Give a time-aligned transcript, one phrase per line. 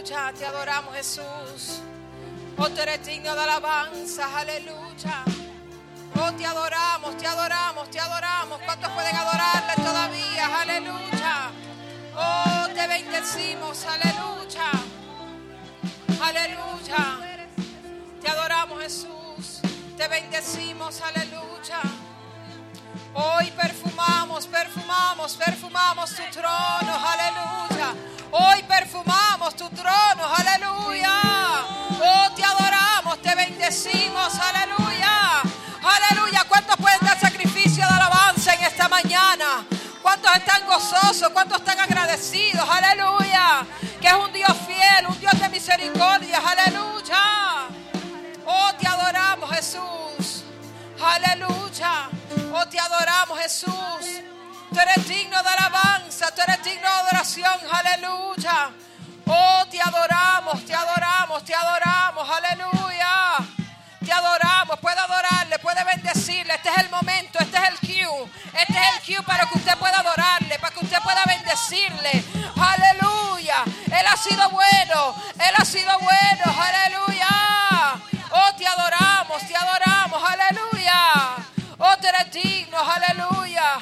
[0.00, 1.82] Aleluya, te adoramos Jesús.
[2.56, 5.24] Oh, tú eres digno de alabanza, aleluya.
[6.18, 8.60] Oh, te adoramos, te adoramos, te adoramos.
[8.64, 10.60] ¿Cuántos pueden adorarle todavía?
[10.60, 11.50] Aleluya.
[12.16, 14.70] Oh, te bendecimos, aleluya.
[16.22, 17.18] Aleluya.
[18.22, 19.60] Te adoramos Jesús.
[19.98, 21.82] Te bendecimos, aleluya.
[23.12, 26.49] Hoy perfumamos, perfumamos, perfumamos tu trono,
[45.70, 47.68] misericordia, aleluya.
[48.44, 50.44] Oh, te adoramos, Jesús.
[51.00, 52.08] Aleluya.
[52.52, 53.70] Oh, te adoramos, Jesús.
[54.72, 57.58] Tú eres digno de alabanza, tú eres digno de adoración.
[57.70, 58.70] Aleluya.
[59.26, 62.28] Oh, te adoramos, te adoramos, te adoramos.
[62.28, 63.36] Aleluya.
[64.04, 64.78] Te adoramos.
[64.80, 66.54] Puede adorarle, puede bendecirle.
[66.54, 68.30] Este es el momento, este es el cue.
[68.60, 72.24] Este es el cue para que usted pueda adorarle, para que usted pueda bendecirle.
[72.56, 73.19] Aleluya.
[74.00, 76.44] Él ha sido bueno, Él ha sido bueno.
[76.58, 78.00] Aleluya.
[78.30, 80.22] Oh, te adoramos, te adoramos.
[80.22, 81.36] Aleluya.
[81.78, 82.78] Oh, tú eres digno.
[82.78, 83.78] Aleluya.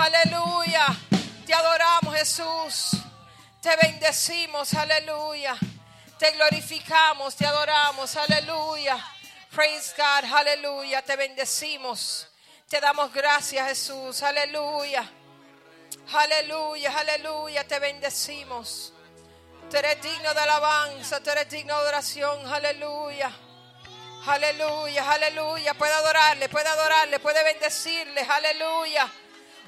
[0.00, 0.86] Aleluya.
[1.46, 2.96] Te adoramos, Jesús.
[3.62, 4.74] Te bendecimos.
[4.74, 5.56] Aleluya.
[6.18, 8.16] Te glorificamos, te adoramos.
[8.16, 8.98] Aleluya.
[9.54, 10.32] Praise God.
[10.32, 11.02] Aleluya.
[11.02, 12.26] Te bendecimos.
[12.68, 14.24] Te damos gracias, Jesús.
[14.24, 15.08] Aleluya.
[16.12, 17.66] Aleluya, aleluya.
[17.66, 18.92] Te bendecimos.
[19.70, 22.46] Tú eres digno de alabanza, tú eres digno de adoración.
[22.52, 23.32] Aleluya.
[24.26, 25.74] Aleluya, aleluya.
[25.74, 28.20] Puede adorarle, puede adorarle, puede bendecirle.
[28.22, 29.10] Aleluya.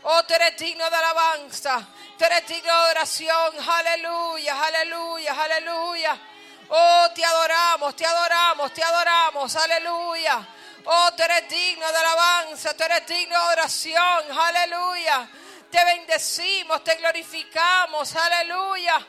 [0.02, 1.87] Oh, tú eres digno de alabanza.
[2.19, 3.69] Tú eres digno de adoración.
[3.69, 6.21] Aleluya, aleluya, aleluya.
[6.69, 9.57] Oh, te adoramos, te adoramos, te adoramos.
[9.57, 10.47] Aleluya.
[10.85, 12.75] Oh, tú eres digno de alabanza.
[12.75, 14.38] Tú eres digno de adoración.
[14.38, 15.28] Aleluya.
[15.71, 18.15] Te bendecimos, te glorificamos.
[18.17, 19.07] Aleluya.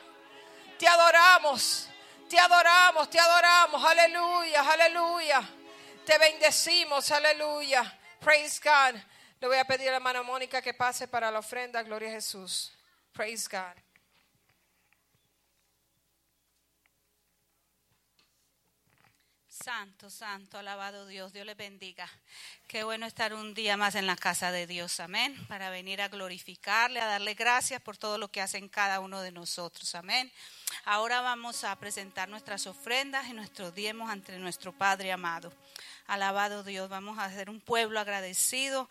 [0.78, 1.88] Te adoramos,
[2.28, 3.84] te adoramos, te adoramos.
[3.84, 5.42] Aleluya, aleluya.
[6.04, 7.98] Te bendecimos, aleluya.
[8.20, 9.00] Praise God.
[9.40, 11.82] Le voy a pedir a la hermana Mónica que pase para la ofrenda.
[11.82, 12.72] Gloria a Jesús.
[13.12, 13.87] Praise God.
[19.64, 22.08] Santo, santo, alabado Dios, Dios les bendiga.
[22.68, 26.08] Qué bueno estar un día más en la casa de Dios, amén, para venir a
[26.08, 30.30] glorificarle, a darle gracias por todo lo que hacen cada uno de nosotros, amén.
[30.84, 35.52] Ahora vamos a presentar nuestras ofrendas y nuestros diezmos ante nuestro Padre amado.
[36.06, 38.88] Alabado Dios, vamos a ser un pueblo agradecido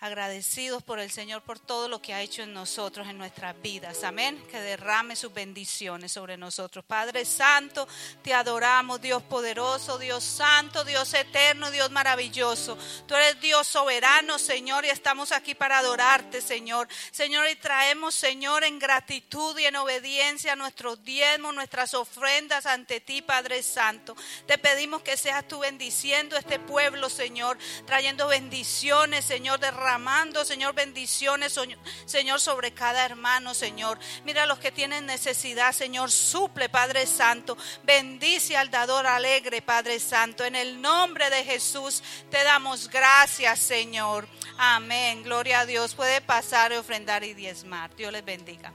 [0.00, 4.04] agradecidos por el Señor por todo lo que ha hecho en nosotros, en nuestras vidas.
[4.04, 4.40] Amén.
[4.50, 6.84] Que derrame sus bendiciones sobre nosotros.
[6.84, 7.88] Padre Santo,
[8.22, 12.78] te adoramos, Dios poderoso, Dios Santo, Dios eterno, Dios maravilloso.
[13.06, 16.88] Tú eres Dios soberano, Señor, y estamos aquí para adorarte, Señor.
[17.10, 23.20] Señor, y traemos, Señor, en gratitud y en obediencia nuestros diezmos, nuestras ofrendas ante ti,
[23.22, 24.16] Padre Santo.
[24.46, 30.74] Te pedimos que seas tú bendiciendo este pueblo, Señor, trayendo bendiciones, Señor, de derramando, Señor,
[30.74, 31.58] bendiciones,
[32.04, 33.98] Señor, sobre cada hermano, Señor.
[34.24, 37.56] Mira a los que tienen necesidad, Señor, suple, Padre Santo.
[37.84, 40.44] Bendice al dador alegre, Padre Santo.
[40.44, 44.28] En el nombre de Jesús te damos gracias, Señor.
[44.58, 45.22] Amén.
[45.22, 45.94] Gloria a Dios.
[45.94, 47.96] Puede pasar, ofrendar y diezmar.
[47.96, 48.74] Dios les bendiga.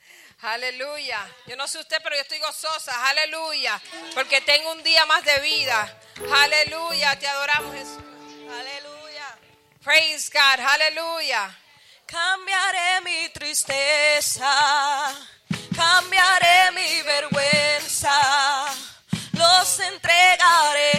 [0.46, 1.26] Aleluya.
[1.46, 3.08] Yo no sé usted, pero yo estoy gozosa.
[3.08, 3.80] Aleluya.
[4.14, 6.00] Porque tengo un día más de vida.
[6.32, 7.18] Aleluya.
[7.18, 7.98] Te adoramos, Jesús.
[8.48, 9.38] Aleluya.
[9.82, 10.64] Praise God.
[10.64, 11.58] Aleluya.
[12.06, 15.12] Cambiaré mi tristeza,
[15.74, 18.12] cambiaré mi vergüenza,
[19.32, 20.95] los entregaré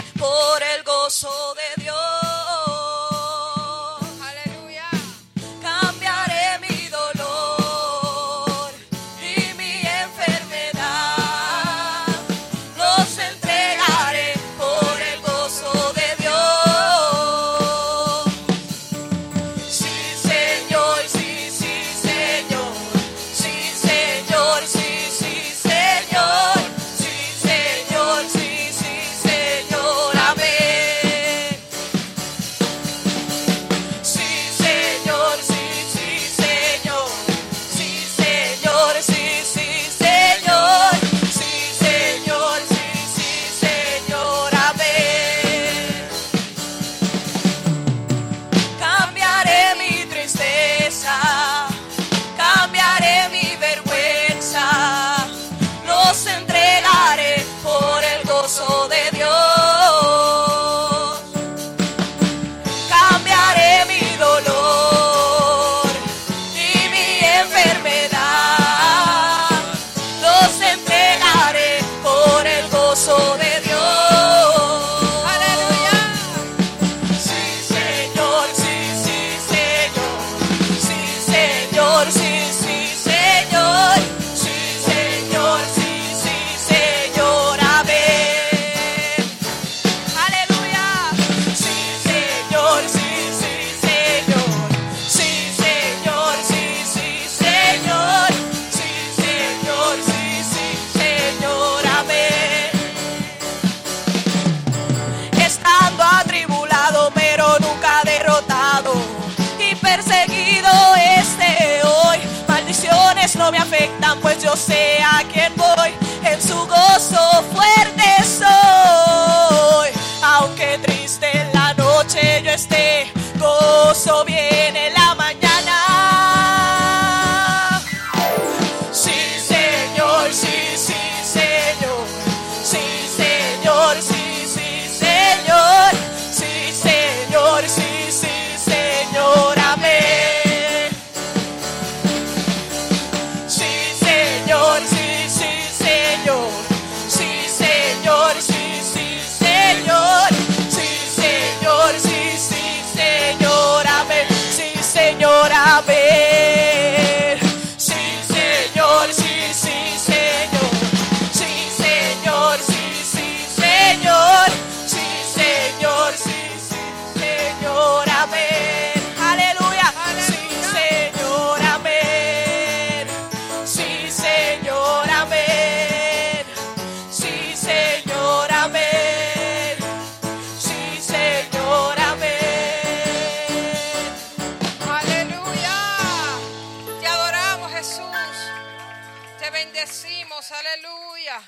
[189.68, 190.52] bendecimos.
[190.52, 191.42] Aleluya.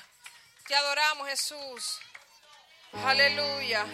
[0.66, 1.98] Te adoramos, Jesús.
[2.92, 3.86] Aleluya.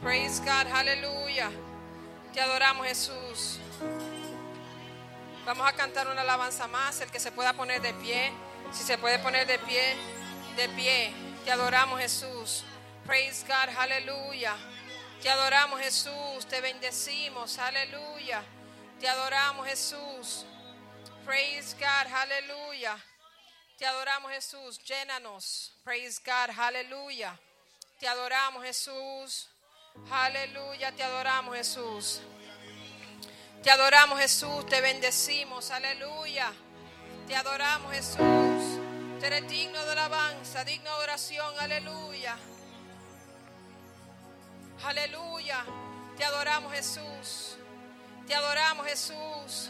[0.00, 0.72] Praise God.
[0.72, 1.50] Aleluya.
[2.32, 3.58] Te adoramos, Jesús.
[5.44, 7.00] Vamos a cantar una alabanza más.
[7.00, 8.32] El que se pueda poner de pie.
[8.72, 9.96] Si se puede poner de pie,
[10.56, 11.12] de pie.
[11.44, 12.64] Te adoramos, Jesús.
[13.04, 13.76] Praise God.
[13.76, 14.54] Aleluya.
[15.22, 16.46] Te adoramos, Jesús.
[16.48, 17.58] Te bendecimos.
[17.58, 18.42] Aleluya.
[19.00, 20.46] Te adoramos, Jesús.
[21.28, 22.10] Praise God.
[22.10, 22.96] Aleluya.
[23.76, 24.80] Te adoramos, Jesús.
[24.82, 25.74] Llénanos.
[25.84, 26.58] Praise God.
[26.58, 27.38] Aleluya.
[28.00, 29.46] Te adoramos, Jesús.
[30.10, 30.90] Aleluya.
[30.92, 32.22] Te adoramos, Jesús.
[33.62, 34.64] Te adoramos, Jesús.
[34.70, 35.70] Te bendecimos.
[35.70, 36.50] Aleluya.
[37.26, 38.80] Te adoramos, Jesús.
[39.20, 41.54] Tú eres digno de alabanza, digno de oración.
[41.60, 42.38] Aleluya.
[44.82, 45.62] Aleluya.
[46.16, 47.58] Te adoramos, Jesús.
[48.26, 49.68] Te adoramos, Jesús.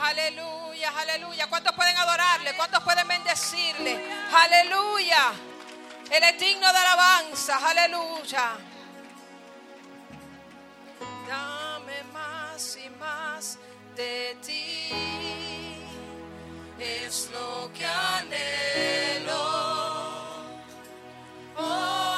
[0.00, 1.46] Aleluya, aleluya.
[1.48, 2.54] ¿Cuántos pueden adorarle?
[2.54, 3.98] ¿Cuántos pueden bendecirle?
[4.32, 5.32] Aleluya.
[6.10, 7.58] Él es digno de alabanza.
[7.68, 8.52] Aleluya.
[11.28, 13.58] Dame más y más
[13.96, 14.92] de ti.
[16.78, 19.36] Es lo que anhelo.
[21.58, 22.15] Oh,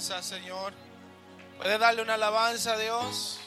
[0.00, 0.72] Señor.
[1.58, 3.38] Puede darle una alabanza a Dios.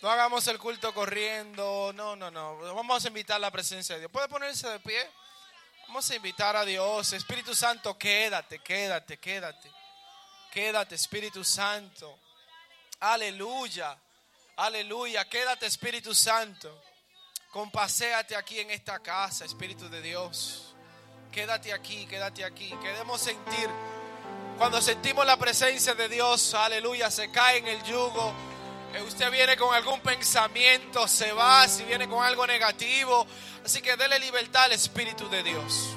[0.00, 2.56] No hagamos el culto corriendo, no, no, no.
[2.74, 4.12] Vamos a invitar la presencia de Dios.
[4.12, 5.10] ¿Puede ponerse de pie?
[5.88, 7.12] Vamos a invitar a Dios.
[7.14, 9.72] Espíritu Santo, quédate, quédate, quédate.
[10.52, 12.16] Quédate, Espíritu Santo.
[13.00, 13.98] Aleluya.
[14.56, 15.24] Aleluya.
[15.28, 16.80] Quédate, Espíritu Santo.
[17.50, 20.74] Compaséate aquí en esta casa, Espíritu de Dios.
[21.32, 22.72] Quédate aquí, quédate aquí.
[22.80, 23.68] Queremos sentir.
[24.58, 28.32] Cuando sentimos la presencia de Dios, aleluya, se cae en el yugo.
[28.94, 33.26] Eh, Usted viene con algún pensamiento, se va, si viene con algo negativo.
[33.64, 35.96] Así que dele libertad al Espíritu de Dios.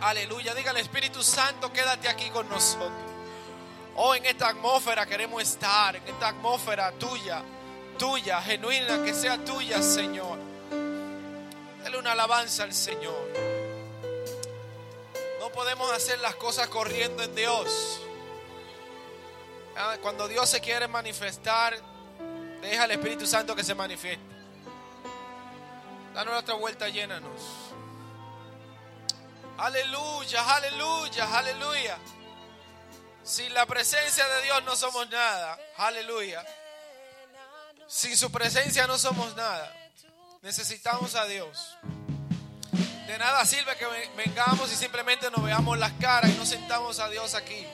[0.00, 2.92] Aleluya, dígale Espíritu Santo, quédate aquí con nosotros.
[3.96, 7.42] Oh, en esta atmósfera queremos estar, en esta atmósfera tuya,
[7.98, 10.38] tuya, genuina, que sea tuya, Señor.
[11.82, 13.47] Dale una alabanza al Señor.
[15.48, 18.00] No podemos hacer las cosas corriendo en Dios.
[19.74, 21.74] Ah, cuando Dios se quiere manifestar,
[22.60, 24.22] deja al Espíritu Santo que se manifieste.
[26.12, 27.40] Danos otra vuelta, llénanos.
[29.56, 31.98] Aleluya, aleluya, aleluya.
[33.22, 35.58] Sin la presencia de Dios no somos nada.
[35.78, 36.44] Aleluya.
[37.86, 39.74] Sin su presencia no somos nada.
[40.42, 41.78] Necesitamos a Dios.
[43.08, 43.86] De nada sirve que
[44.18, 47.66] vengamos y simplemente nos veamos las caras y no sentamos a Dios aquí.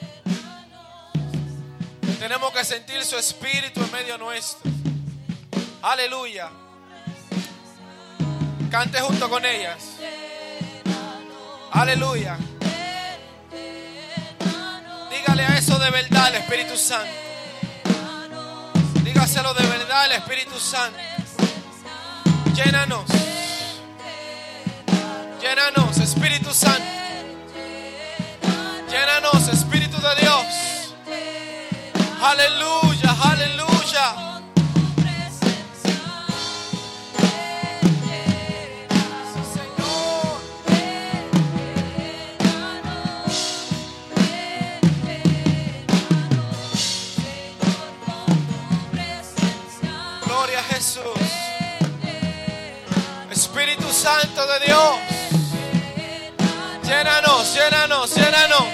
[2.21, 4.71] Tenemos que sentir su espíritu en medio nuestro.
[5.83, 6.51] Aleluya.
[8.71, 9.83] Cante junto con ellas.
[11.73, 12.39] Aleluya.
[15.11, 17.13] Dígale a eso de verdad al Espíritu Santo.
[19.03, 20.97] Dígaselo de verdad al Espíritu Santo.
[22.55, 23.34] Llénanos.
[25.45, 26.83] Llénanos, Espíritu Santo.
[28.91, 30.95] Llénanos, Espíritu de Dios.
[32.23, 34.25] Aleluya, aleluya.
[54.05, 55.14] Santo de Dios
[58.13, 58.65] llénanos.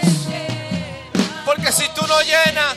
[1.45, 2.77] Porque si tú no llenas,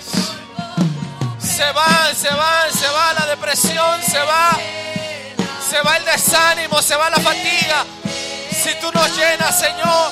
[1.39, 4.51] se va, se va, se va la depresión, se va,
[5.69, 7.85] se va el desánimo, se va la fatiga.
[8.51, 10.11] Si tú nos llenas, Señor,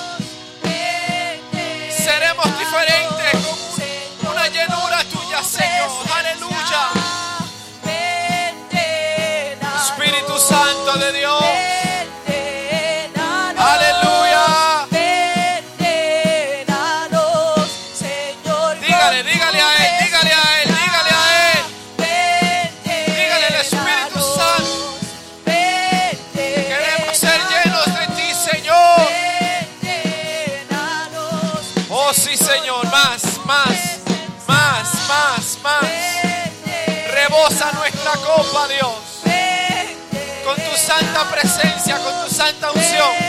[2.04, 3.40] seremos diferentes.
[42.41, 43.20] santa unción.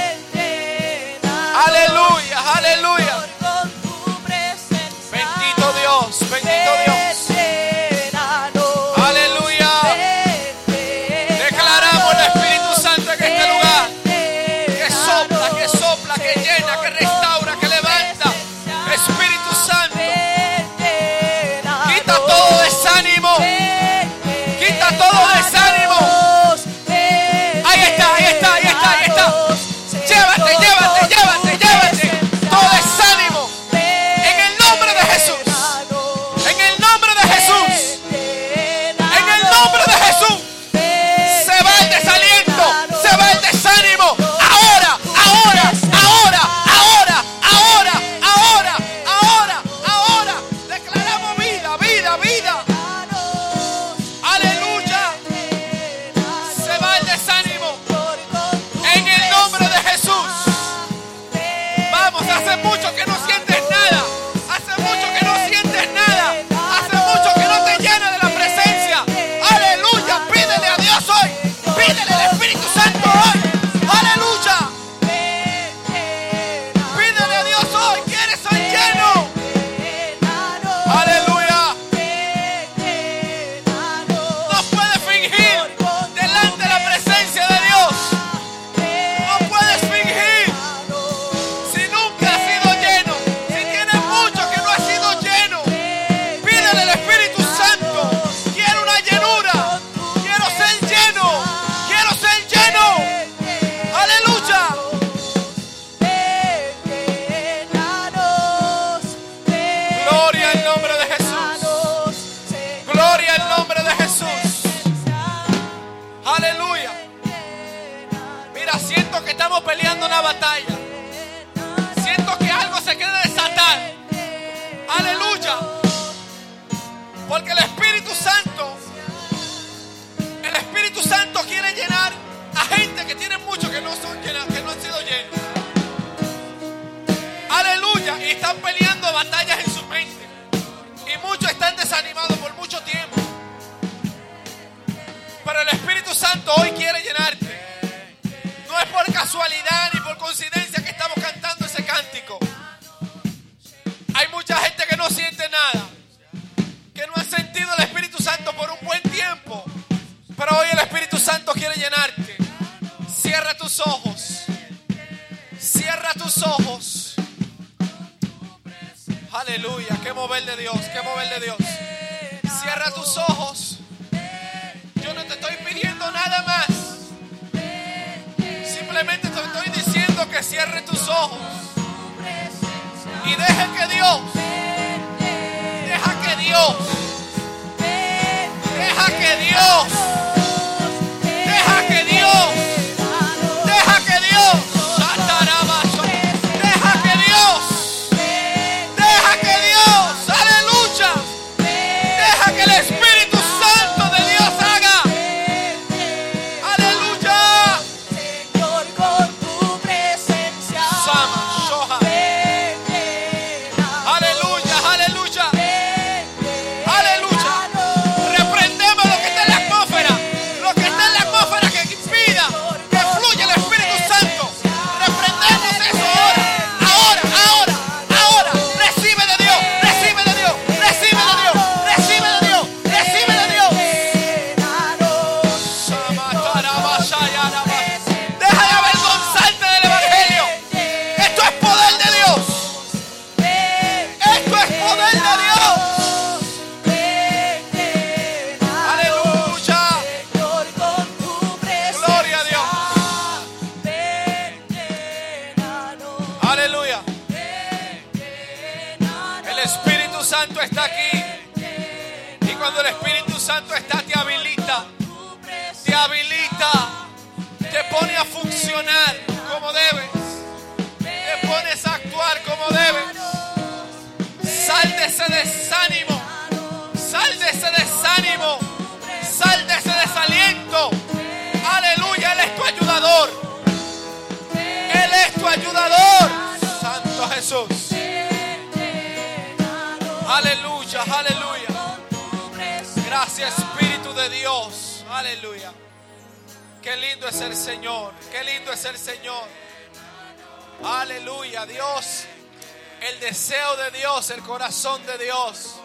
[304.83, 305.77] De Dios.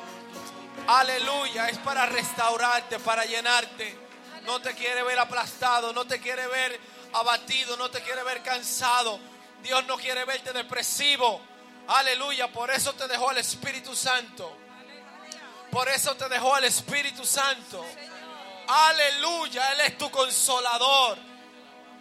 [0.87, 3.95] Aleluya, es para restaurarte, para llenarte.
[4.43, 6.79] No te quiere ver aplastado, no te quiere ver
[7.13, 9.19] abatido, no te quiere ver cansado.
[9.61, 11.39] Dios no quiere verte depresivo.
[11.89, 14.57] Aleluya, por eso te dejó el Espíritu Santo.
[15.69, 17.85] Por eso te dejó el Espíritu Santo.
[18.67, 21.19] Aleluya, Él es tu consolador.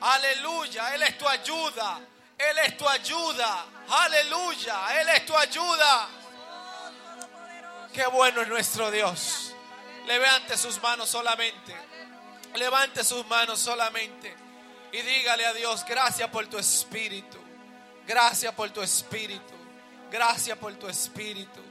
[0.00, 2.00] Aleluya, Él es tu ayuda.
[2.38, 3.66] Él es tu ayuda.
[3.86, 6.08] Aleluya, Él es tu ayuda.
[7.96, 9.54] Qué bueno es nuestro Dios.
[10.06, 11.74] Levante sus manos solamente.
[12.56, 14.36] Levante sus manos solamente.
[14.92, 17.38] Y dígale a Dios, gracias por tu espíritu.
[18.06, 19.54] Gracias por tu espíritu.
[20.10, 21.62] Gracias por tu espíritu.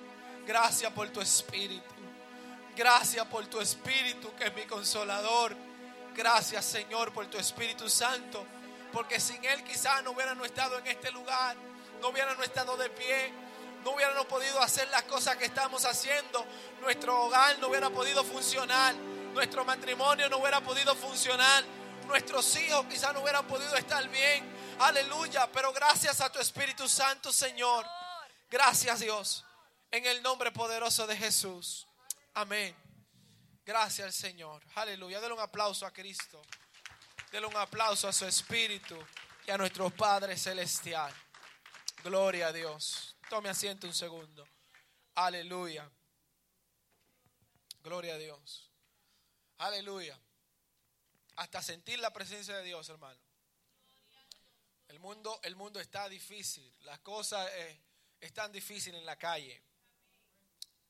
[0.47, 1.93] Gracias por tu espíritu.
[2.75, 5.55] Gracias por tu espíritu que es mi consolador.
[6.15, 8.43] Gracias Señor por tu Espíritu Santo.
[8.91, 11.55] Porque sin Él quizás no hubiéramos estado en este lugar.
[12.01, 13.44] No hubiéramos estado de pie.
[13.85, 16.43] No hubiéramos podido hacer las cosas que estamos haciendo.
[16.81, 18.95] Nuestro hogar no hubiera podido funcionar.
[18.95, 21.63] Nuestro matrimonio no hubiera podido funcionar.
[22.07, 24.43] Nuestros hijos quizás no hubieran podido estar bien.
[24.79, 25.47] Aleluya.
[25.51, 27.85] Pero gracias a tu Espíritu Santo, Señor.
[28.49, 29.45] Gracias Dios.
[29.91, 31.85] En el nombre poderoso de Jesús.
[32.33, 32.75] Amén.
[33.63, 34.63] Gracias al Señor.
[34.73, 35.21] Aleluya.
[35.21, 36.41] Dele un aplauso a Cristo.
[37.31, 38.97] Dele un aplauso a su Espíritu
[39.45, 41.13] y a nuestro Padre Celestial.
[42.03, 43.14] Gloria a Dios.
[43.29, 44.47] Tome asiento un segundo.
[45.15, 45.89] Aleluya.
[47.81, 48.69] Gloria a Dios.
[49.57, 50.19] Aleluya.
[51.37, 53.19] Hasta sentir la presencia de Dios, hermano.
[54.87, 56.71] El mundo, el mundo está difícil.
[56.83, 57.81] Las cosas eh,
[58.21, 59.61] están difíciles en la calle.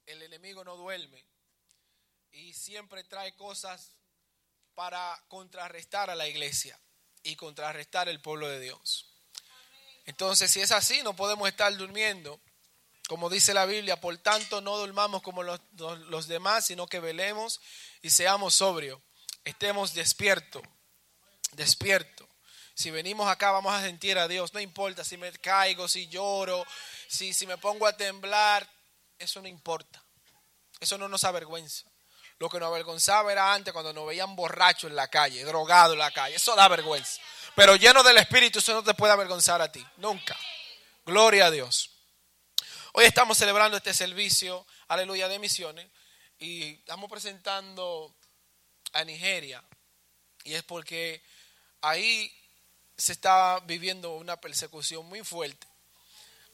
[0.05, 1.23] El enemigo no duerme.
[2.31, 3.93] Y siempre trae cosas
[4.73, 6.77] para contrarrestar a la iglesia
[7.23, 9.14] y contrarrestar el pueblo de Dios.
[10.06, 12.39] Entonces, si es así, no podemos estar durmiendo.
[13.08, 17.60] Como dice la Biblia, por tanto no durmamos como los, los- demás, sino que velemos
[18.01, 18.99] y seamos sobrios.
[19.43, 20.64] Estemos despiertos,
[21.53, 22.28] despiertos.
[22.74, 26.66] Si venimos acá vamos a sentir a Dios, no importa si me caigo, si lloro,
[27.08, 28.70] si, si me pongo a temblar,
[29.18, 30.03] eso no importa.
[30.80, 31.86] Eso no nos avergüenza.
[32.38, 35.99] Lo que nos avergonzaba era antes cuando nos veían borrachos en la calle, drogados en
[35.99, 36.36] la calle.
[36.36, 37.22] Eso da vergüenza.
[37.56, 39.86] Pero lleno del Espíritu, eso no te puede avergonzar a ti.
[39.97, 40.38] Nunca.
[41.06, 41.89] Gloria a Dios.
[42.91, 45.88] Hoy estamos celebrando este servicio, aleluya, de misiones.
[46.38, 48.14] Y estamos presentando
[48.91, 49.64] a Nigeria.
[50.43, 51.24] Y es porque
[51.80, 52.30] ahí
[52.97, 55.66] se está viviendo una persecución muy fuerte.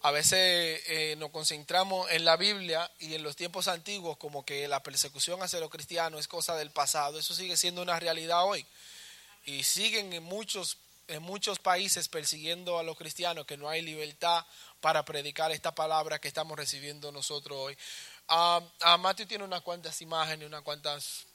[0.04, 4.68] A veces eh, nos concentramos en la Biblia y en los tiempos antiguos como que
[4.68, 7.18] la persecución hacia los cristianos es cosa del pasado.
[7.18, 8.66] Eso sigue siendo una realidad hoy.
[9.46, 10.78] Y siguen en muchos
[11.12, 14.46] en muchos países persiguiendo a los cristianos que no hay libertad
[14.80, 17.78] para predicar esta palabra que estamos recibiendo nosotros hoy.
[18.30, 21.26] Uh, Matthew tiene unas cuantas imágenes, unas cuantas...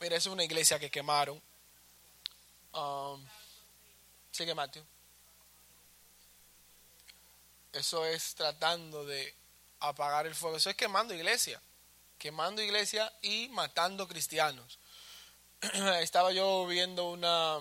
[0.00, 1.40] Mira, es una iglesia que quemaron.
[2.72, 3.24] Um,
[4.30, 4.84] sigue Matthew.
[7.72, 9.34] Eso es tratando de
[9.80, 10.56] apagar el fuego.
[10.56, 11.60] Eso es quemando iglesia.
[12.18, 14.78] Quemando iglesia y matando cristianos.
[16.00, 17.58] Estaba yo viendo una,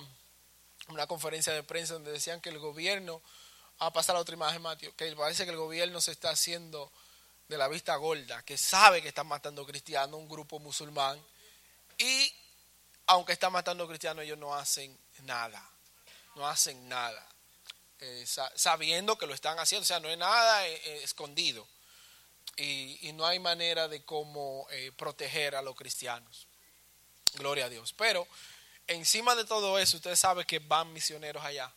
[0.90, 3.22] una conferencia de prensa donde decían que el gobierno,
[3.80, 6.92] a pasar a otra imagen, Mateo, que parece que el gobierno se está haciendo
[7.48, 11.20] de la vista gorda, que sabe que están matando cristianos, un grupo musulmán,
[11.98, 12.34] y
[13.08, 15.68] aunque están matando cristianos, ellos no hacen nada,
[16.36, 17.28] no hacen nada,
[18.00, 18.26] eh,
[18.56, 21.68] sabiendo que lo están haciendo, o sea, no es nada eh, eh, escondido,
[22.56, 24.68] y, no hay manera de cómo
[24.98, 26.48] proteger a los cristianos.
[27.36, 27.94] Gloria a Dios.
[27.94, 28.28] Pero
[28.90, 31.72] encima de todo eso, ustedes saben que van misioneros allá,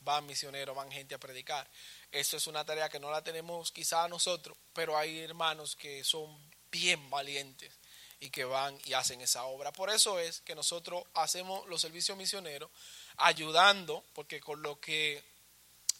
[0.00, 1.68] van misioneros, van gente a predicar.
[2.10, 6.36] Eso es una tarea que no la tenemos quizá nosotros, pero hay hermanos que son
[6.70, 7.72] bien valientes
[8.20, 9.72] y que van y hacen esa obra.
[9.72, 12.70] Por eso es que nosotros hacemos los servicios misioneros
[13.16, 15.22] ayudando, porque con lo que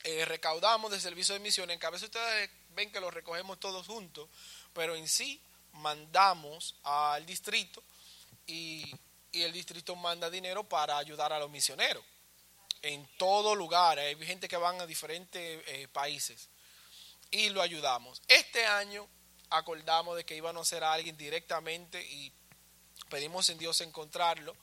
[0.04, 3.86] eh, recaudamos de servicio de misiones, que a veces ustedes ven que lo recogemos todos
[3.86, 4.28] juntos,
[4.72, 5.40] pero en sí
[5.72, 7.82] mandamos al distrito
[8.46, 8.94] y,
[9.32, 12.04] el distrito manda dinero para ayudar a los misioneros
[12.82, 13.98] en todo lugar.
[13.98, 16.48] Hay gente que van a diferentes eh, países
[17.30, 18.22] y lo ayudamos.
[18.28, 19.08] Este año
[19.50, 22.32] acordamos de que íbamos a hacer a alguien directamente y
[23.08, 24.56] pedimos en Dios encontrarlo.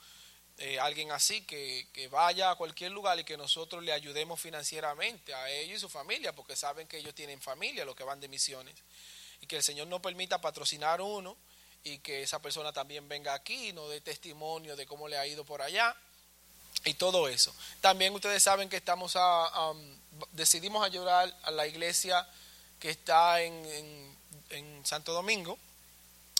[0.59, 5.31] Eh, alguien así que, que, vaya a cualquier lugar y que nosotros le ayudemos financieramente
[5.31, 8.27] a ellos y su familia, porque saben que ellos tienen familia, los que van de
[8.27, 8.73] misiones,
[9.39, 11.37] y que el Señor nos permita patrocinar uno
[11.83, 15.45] y que esa persona también venga aquí, nos dé testimonio de cómo le ha ido
[15.45, 15.95] por allá
[16.85, 17.53] y todo eso.
[17.81, 19.73] También ustedes saben que estamos a,
[20.31, 22.27] decidimos ayudar a la iglesia
[22.79, 24.15] que está en,
[24.49, 25.57] en, Santo Domingo.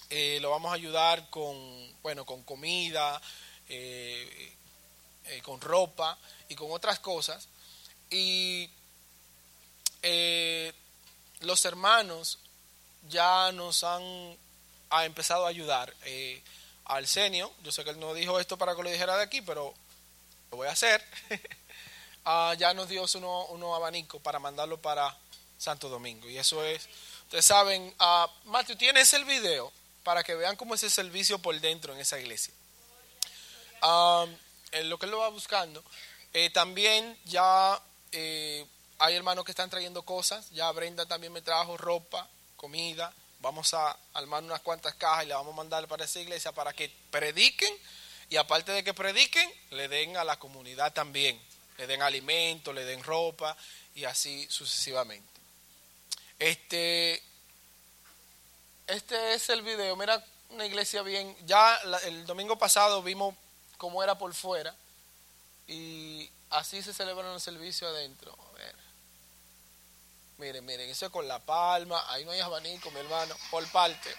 [0.10, 1.56] Eh, lo vamos a ayudar con,
[2.02, 3.22] bueno, con comida,
[3.68, 4.56] eh,
[5.26, 6.18] eh, con ropa
[6.48, 7.48] y con otras cosas.
[8.10, 8.70] Y
[11.42, 12.40] los hermanos
[13.10, 14.38] ya nos han
[14.90, 16.42] ha empezado a ayudar eh,
[16.86, 17.52] al senio.
[17.64, 19.74] Yo sé que él no dijo esto para que lo dijera de aquí, pero
[20.52, 21.04] lo voy a hacer.
[22.30, 25.18] Ah, ya nos dio uno, uno abanico para mandarlo para
[25.58, 26.30] Santo Domingo.
[26.30, 26.90] Y eso es,
[27.24, 29.72] ustedes saben, uh, Matthew, tienes el video
[30.04, 32.54] para que vean cómo es el servicio por dentro en esa iglesia.
[34.74, 35.82] en lo que él lo va buscando.
[36.34, 37.82] Eh, también ya
[38.12, 38.66] eh,
[39.00, 40.50] hay hermanos que están trayendo cosas.
[40.52, 45.34] Ya Brenda también me trajo ropa, comida, vamos a armar unas cuantas cajas y le
[45.34, 47.74] vamos a mandar para esa iglesia para que prediquen
[48.30, 51.42] y aparte de que prediquen, le den a la comunidad también,
[51.78, 53.56] le den alimento, le den ropa
[53.96, 55.28] y así sucesivamente.
[56.40, 57.22] Este,
[58.88, 63.36] este es el video, mira una iglesia bien, ya el domingo pasado vimos
[63.78, 64.76] cómo era por fuera
[65.68, 68.36] y así se celebran el servicio adentro.
[70.38, 74.16] Miren, miren, eso es con la palma, ahí no hay abanico, mi hermano, por parte.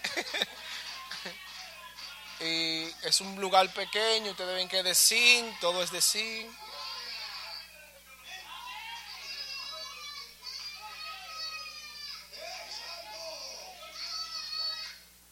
[2.41, 6.51] y es un lugar pequeño, ustedes ven que es de zinc, todo es de zinc.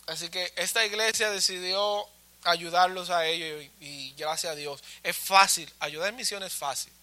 [0.05, 2.07] Así que esta iglesia decidió
[2.45, 4.81] ayudarlos a ellos y, y, gracias a Dios.
[5.03, 6.93] Es fácil, ayudar en misión es fácil.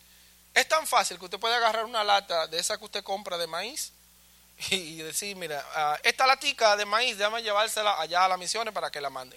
[0.55, 3.49] Es tan fácil que usted puede agarrar una lata de esa que usted compra de
[3.49, 3.93] maíz
[4.71, 8.91] y decir, mira, ah, esta latica de maíz, déjame llevársela allá a las misiones para
[8.91, 9.37] que la mande.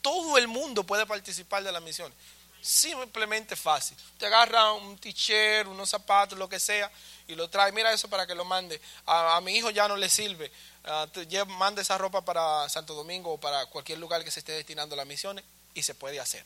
[0.00, 2.16] Todo el mundo puede participar de las misiones.
[2.60, 3.96] Simplemente fácil.
[4.12, 6.90] Usted agarra un t-shirt, unos zapatos, lo que sea,
[7.26, 7.72] y lo trae.
[7.72, 8.80] Mira eso para que lo mande.
[9.06, 10.50] A, mi hijo ya no le sirve.
[10.84, 14.94] Uh, mande esa ropa para Santo Domingo o para cualquier lugar que se esté destinando
[14.94, 15.44] a las misiones
[15.74, 16.44] y se puede hacer.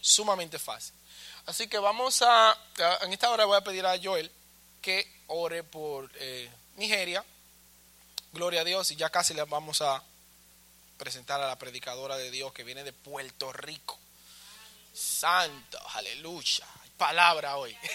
[0.00, 0.94] Sumamente fácil.
[1.46, 2.56] Así que vamos a,
[3.02, 4.30] en esta hora voy a pedir a Joel
[4.80, 7.24] que ore por eh, Nigeria.
[8.32, 10.02] Gloria a Dios y ya casi le vamos a
[10.98, 13.98] presentar a la predicadora de Dios que viene de Puerto Rico.
[14.92, 16.66] Santo, aleluya.
[16.96, 17.76] palabra hoy.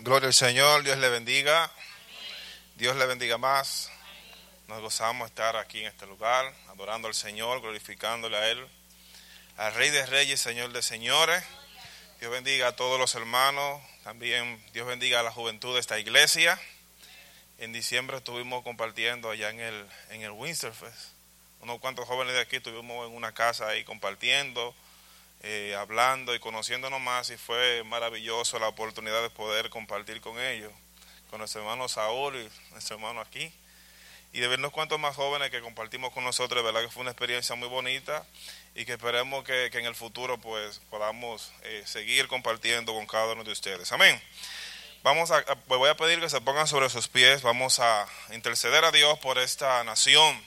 [0.00, 1.70] Gloria al Señor, Dios le bendiga.
[2.76, 3.90] Dios le bendiga más.
[4.68, 8.77] Nos gozamos estar aquí en este lugar, adorando al Señor, glorificándole a Él
[9.58, 11.42] al Rey de Reyes, Señor de Señores.
[12.20, 16.60] Dios bendiga a todos los hermanos, también Dios bendiga a la juventud de esta iglesia.
[17.58, 21.10] En diciembre estuvimos compartiendo allá en el, en el Winsterfest.
[21.60, 24.76] Unos cuantos jóvenes de aquí estuvimos en una casa ahí compartiendo
[25.42, 30.72] eh, hablando y conociéndonos más y fue maravilloso la oportunidad de poder compartir con ellos,
[31.30, 33.52] con nuestro hermano Saúl y nuestro hermano aquí
[34.32, 37.10] y de vernos cuantos más jóvenes que compartimos con nosotros, de verdad que fue una
[37.10, 38.26] experiencia muy bonita
[38.74, 43.44] y que esperemos que, en el futuro pues podamos eh, seguir compartiendo con cada uno
[43.44, 43.90] de ustedes.
[43.92, 44.20] Amén.
[45.02, 48.84] Vamos a, pues voy a pedir que se pongan sobre sus pies, vamos a interceder
[48.84, 50.44] a Dios por esta nación,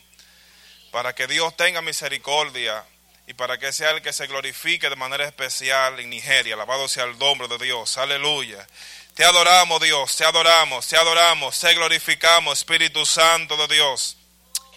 [0.91, 2.85] para que Dios tenga misericordia
[3.27, 6.55] y para que sea el que se glorifique de manera especial en Nigeria.
[6.55, 8.67] Alabado sea el nombre de Dios, aleluya.
[9.15, 14.15] Te adoramos Dios, te adoramos, te adoramos, te glorificamos, Espíritu Santo de Dios,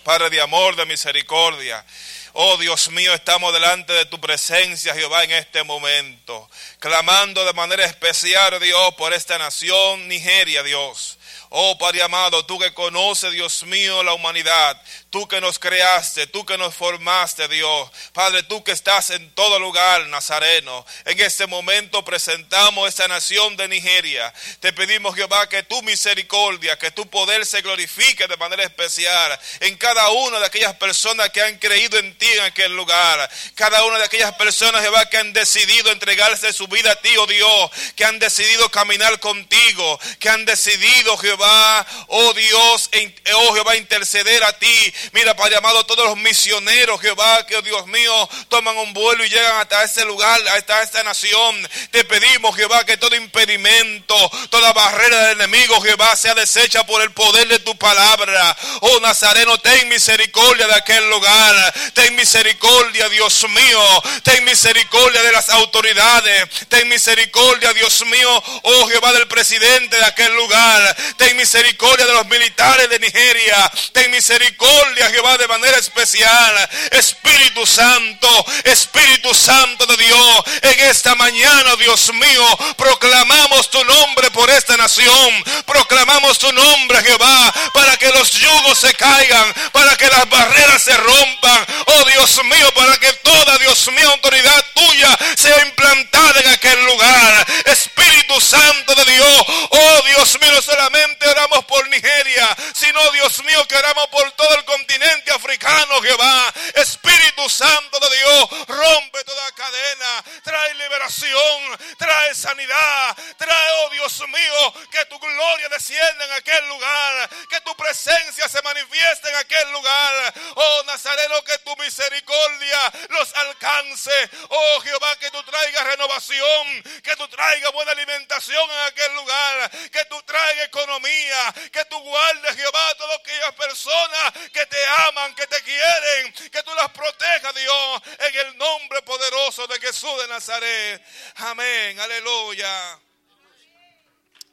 [0.02, 1.84] Padre de amor, de misericordia.
[2.32, 7.84] Oh Dios mío, estamos delante de tu presencia, Jehová, en este momento, clamando de manera
[7.84, 11.16] especial, Dios, por esta nación, Nigeria, Dios.
[11.50, 14.82] Oh Padre amado, tú que conoces, Dios mío, la humanidad,
[15.14, 17.88] tú que nos creaste, tú que nos formaste, Dios.
[18.12, 20.84] Padre, tú que estás en todo lugar, Nazareno.
[21.04, 24.34] En este momento presentamos esta nación de Nigeria.
[24.58, 29.76] Te pedimos, Jehová, que tu misericordia, que tu poder se glorifique de manera especial en
[29.76, 33.30] cada una de aquellas personas que han creído en ti en aquel lugar.
[33.54, 37.28] Cada una de aquellas personas, Jehová, que han decidido entregarse su vida a ti, oh
[37.28, 42.90] Dios, que han decidido caminar contigo, que han decidido, Jehová, oh Dios,
[43.32, 47.86] oh Jehová, interceder a ti Mira, Padre amado, todos los misioneros, Jehová, que oh Dios
[47.86, 51.68] mío, toman un vuelo y llegan hasta ese lugar, hasta esta nación.
[51.90, 54.14] Te pedimos, Jehová, que todo impedimento,
[54.50, 58.56] toda barrera del enemigo, Jehová, sea deshecha por el poder de tu palabra.
[58.80, 61.74] Oh Nazareno, ten misericordia de aquel lugar.
[61.94, 64.02] Ten misericordia, Dios mío.
[64.22, 66.48] Ten misericordia de las autoridades.
[66.68, 70.96] Ten misericordia, Dios mío, oh Jehová, del presidente de aquel lugar.
[71.16, 73.70] Ten misericordia de los militares de Nigeria.
[73.92, 76.68] Ten misericordia Jehová, de manera especial.
[76.90, 84.48] Espíritu Santo, Espíritu Santo de Dios, en esta mañana, Dios mío, proclamamos tu nombre por
[84.50, 85.44] esta nación.
[85.66, 90.96] Proclamamos tu nombre, Jehová, para que los yugos se caigan, para que las barreras se
[90.96, 91.66] rompan.
[91.86, 97.46] Oh Dios mío, para que toda, Dios mío, autoridad tuya sea implantada en aquel lugar.
[97.66, 103.66] Espíritu Santo de Dios, oh Dios mío, no solamente oramos por Nigeria, sino Dios mío,
[103.66, 106.52] que oramos por todo el continente continente africano, Jehová.
[106.74, 114.74] Espíritu Santo de Dios, rompe toda cadena, trae liberación, trae sanidad, trae, oh Dios mío,
[114.90, 120.34] que tu gloria descienda en aquel lugar, que tu presencia se manifieste en aquel lugar.
[120.56, 124.30] Oh Nazareno, que tu misericordia los alcance.
[124.50, 130.04] Oh Jehová, que tú traigas renovación, que tú traigas buena alimentación en aquel lugar, que
[130.10, 135.34] tú traigas economía, que tú guardes, Jehová, a todas aquellas personas que te te aman,
[135.34, 140.28] que te quieren, que tú las protejas, Dios, en el nombre poderoso de Jesús de
[140.28, 141.02] Nazaret.
[141.36, 142.98] Amén, aleluya.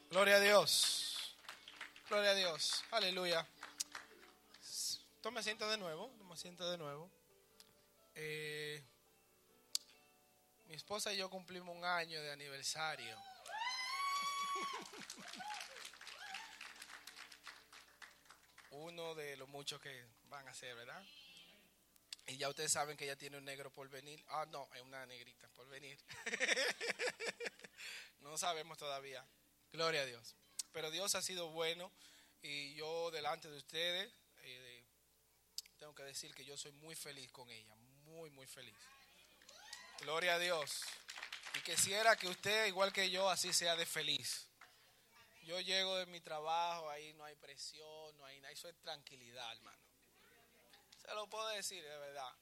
[0.10, 1.36] Gloria a Dios.
[2.10, 2.84] Gloria a Dios.
[2.92, 3.48] Aleluya.
[5.22, 6.12] Tome asiento de nuevo.
[6.18, 7.10] Tome asiento de nuevo.
[8.16, 8.84] Eh,
[10.66, 13.16] mi esposa y yo cumplimos un año de aniversario.
[18.72, 21.04] uno de los muchos que van a ser, ¿verdad?
[22.28, 24.24] Y ya ustedes saben que ella tiene un negro por venir.
[24.30, 26.00] Ah, no, es una negrita por venir.
[28.20, 29.26] no sabemos todavía.
[29.72, 30.36] Gloria a Dios.
[30.72, 31.92] Pero Dios ha sido bueno
[32.42, 34.12] y yo delante de ustedes
[34.44, 34.86] eh,
[35.78, 37.76] tengo que decir que yo soy muy feliz con ella.
[38.04, 38.78] Muy, muy feliz.
[40.00, 40.84] Gloria a Dios.
[41.56, 44.48] Y quisiera que usted, igual que yo, así sea de feliz.
[45.44, 49.52] Yo llego de mi trabajo, ahí no hay presión, no hay nada, eso es tranquilidad,
[49.54, 49.82] hermano.
[51.02, 52.34] Se lo puedo decir, de verdad.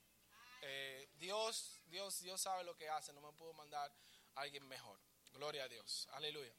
[0.61, 3.91] Eh, Dios, Dios, Dios sabe lo que hace, no me puedo mandar
[4.35, 4.99] a alguien mejor.
[5.31, 6.53] Gloria a Dios, aleluya.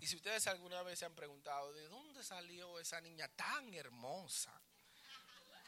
[0.00, 4.60] Y si ustedes alguna vez se han preguntado, ¿de dónde salió esa niña tan hermosa?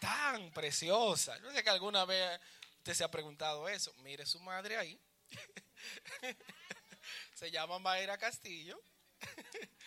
[0.01, 1.39] Tan preciosa.
[1.39, 2.41] Yo sé que alguna vez
[2.79, 3.93] usted se ha preguntado eso.
[3.99, 5.01] Mire su madre ahí.
[7.35, 8.81] se llama Mayra Castillo.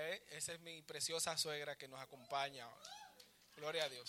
[0.00, 2.68] Eh, esa es mi preciosa suegra que nos acompaña.
[3.56, 4.08] Gloria a Dios.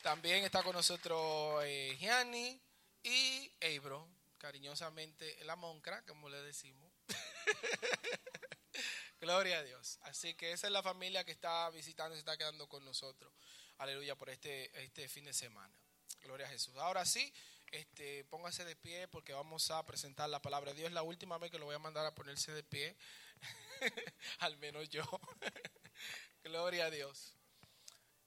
[0.00, 2.58] También está con nosotros eh, Gianni
[3.02, 4.08] y Ebro,
[4.38, 6.90] cariñosamente la Moncra, como le decimos.
[9.20, 9.98] Gloria a Dios.
[10.02, 13.34] Así que esa es la familia que está visitando y se está quedando con nosotros.
[13.78, 15.76] Aleluya por este, este fin de semana.
[16.22, 16.74] Gloria a Jesús.
[16.78, 17.32] Ahora sí,
[17.72, 20.88] este, póngase de pie porque vamos a presentar la palabra de Dios.
[20.88, 22.94] Es la última vez que lo voy a mandar a ponerse de pie.
[24.40, 25.02] Al menos yo.
[26.44, 27.34] Gloria a Dios.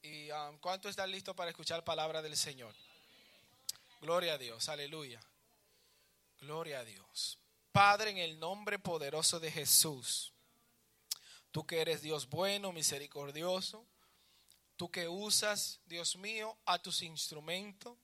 [0.02, 2.74] ¿Y um, cuánto están listos para escuchar palabra del Señor?
[4.02, 4.68] Gloria a Dios.
[4.68, 5.22] Aleluya.
[6.39, 7.38] Gloria a Dios.
[7.72, 10.34] Padre, en el nombre poderoso de Jesús,
[11.52, 13.86] tú que eres Dios bueno, misericordioso,
[14.76, 17.98] tú que usas, Dios mío, a tus instrumentos,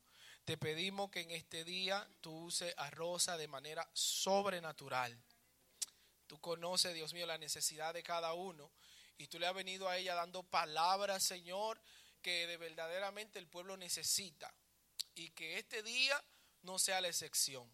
[0.45, 5.17] te pedimos que en este día tú uses a Rosa de manera sobrenatural.
[6.27, 8.71] Tú conoces, Dios mío, la necesidad de cada uno
[9.17, 11.79] y tú le has venido a ella dando palabras, Señor,
[12.21, 14.53] que de verdaderamente el pueblo necesita
[15.13, 16.23] y que este día
[16.63, 17.71] no sea la excepción.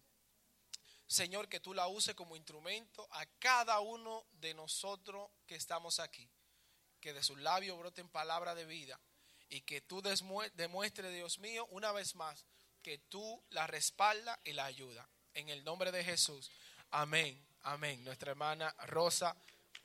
[1.06, 6.28] Señor, que tú la uses como instrumento a cada uno de nosotros que estamos aquí.
[7.00, 9.00] Que de sus labios broten palabras de vida
[9.48, 12.44] y que tú demuestres, Dios mío, una vez más,
[12.82, 15.08] que tú la respalda y la ayuda.
[15.34, 16.50] En el nombre de Jesús.
[16.90, 17.46] Amén.
[17.62, 18.02] Amén.
[18.04, 19.36] Nuestra hermana Rosa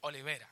[0.01, 0.49] Olivera.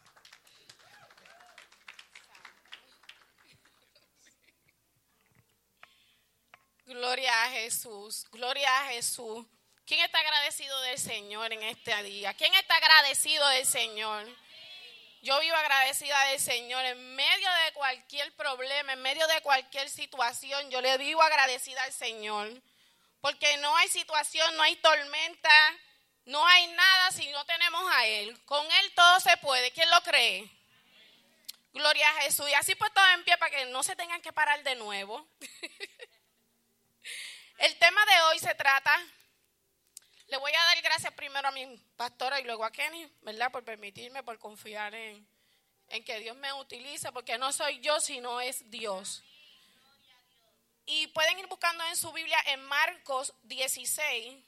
[6.85, 9.45] Gloria a Jesús, gloria a Jesús.
[9.85, 12.33] ¿Quién está agradecido del Señor en este día?
[12.33, 14.27] ¿Quién está agradecido del Señor?
[15.21, 20.71] Yo vivo agradecida del Señor en medio de cualquier problema, en medio de cualquier situación.
[20.71, 22.51] Yo le vivo agradecida al Señor.
[23.21, 25.77] Porque no hay situación, no hay tormenta,
[26.25, 28.43] no hay nada si no tenemos a Él.
[28.45, 29.69] Con Él todo se puede.
[29.71, 30.49] ¿Quién lo cree?
[31.71, 32.49] Gloria a Jesús.
[32.49, 35.27] Y así pues todo en pie para que no se tengan que parar de nuevo.
[37.59, 38.99] El tema de hoy se trata,
[40.31, 43.51] le voy a dar gracias primero a mi pastora y luego a Kenny, ¿verdad?
[43.51, 45.27] Por permitirme, por confiar en,
[45.89, 49.21] en que Dios me utiliza, porque no soy yo, sino es Dios.
[50.85, 54.43] Y pueden ir buscando en su Biblia en Marcos 16,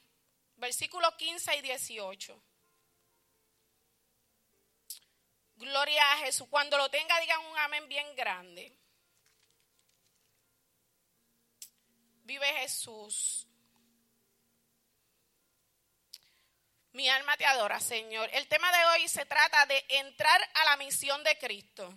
[0.56, 2.42] versículos 15 y 18.
[5.56, 6.48] Gloria a Jesús.
[6.50, 8.76] Cuando lo tenga, digan un amén bien grande.
[12.24, 13.46] vive Jesús.
[16.94, 18.30] Mi alma te adora, Señor.
[18.32, 21.92] El tema de hoy se trata de entrar a la misión de Cristo.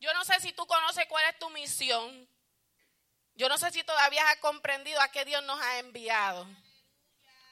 [0.00, 2.28] Yo no sé si tú conoces cuál es tu misión.
[3.36, 6.48] Yo no sé si todavía has comprendido a qué Dios nos ha enviado.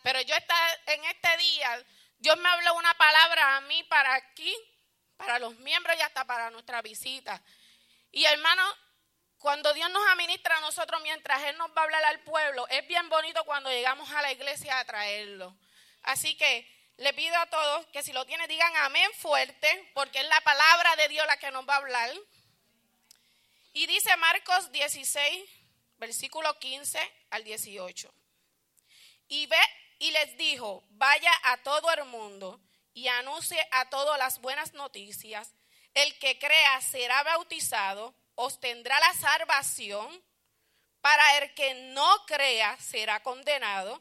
[0.02, 1.84] Pero yo está, en este día,
[2.18, 4.52] Dios me habló una palabra a mí para aquí,
[5.16, 7.40] para los miembros y hasta para nuestra visita.
[8.10, 8.64] Y hermano,
[9.38, 12.84] cuando Dios nos administra a nosotros mientras Él nos va a hablar al pueblo, es
[12.88, 15.56] bien bonito cuando llegamos a la iglesia a traerlo.
[16.02, 20.26] Así que le pido a todos que si lo tienen digan amén fuerte, porque es
[20.26, 22.10] la palabra de Dios la que nos va a hablar.
[23.72, 25.48] Y dice Marcos 16,
[25.98, 26.98] versículo 15
[27.30, 28.12] al 18.
[29.28, 29.56] Y ve
[29.98, 32.60] y les dijo, vaya a todo el mundo
[32.92, 35.54] y anuncie a todos las buenas noticias.
[35.94, 40.22] El que crea será bautizado obtendrá la salvación,
[41.00, 44.00] para el que no crea será condenado,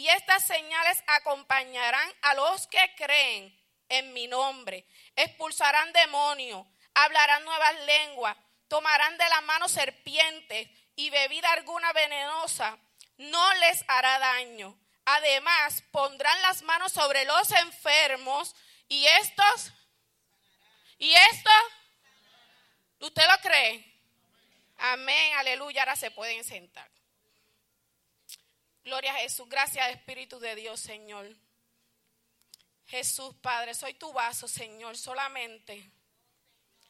[0.00, 3.54] y estas señales acompañarán a los que creen
[3.90, 8.34] en mi nombre, expulsarán demonios, hablarán nuevas lenguas,
[8.66, 12.78] tomarán de la mano serpientes y bebida alguna venenosa
[13.18, 14.74] no les hará daño.
[15.04, 18.56] Además, pondrán las manos sobre los enfermos
[18.88, 19.70] y estos,
[20.96, 21.52] y estos
[23.00, 23.84] ¿Usted lo cree?
[24.78, 25.82] Amén, aleluya.
[25.82, 26.90] Ahora se pueden sentar.
[28.82, 29.48] Gloria a Jesús.
[29.48, 31.26] Gracias, Espíritu de Dios, Señor.
[32.86, 35.92] Jesús, Padre, soy tu vaso, Señor, solamente.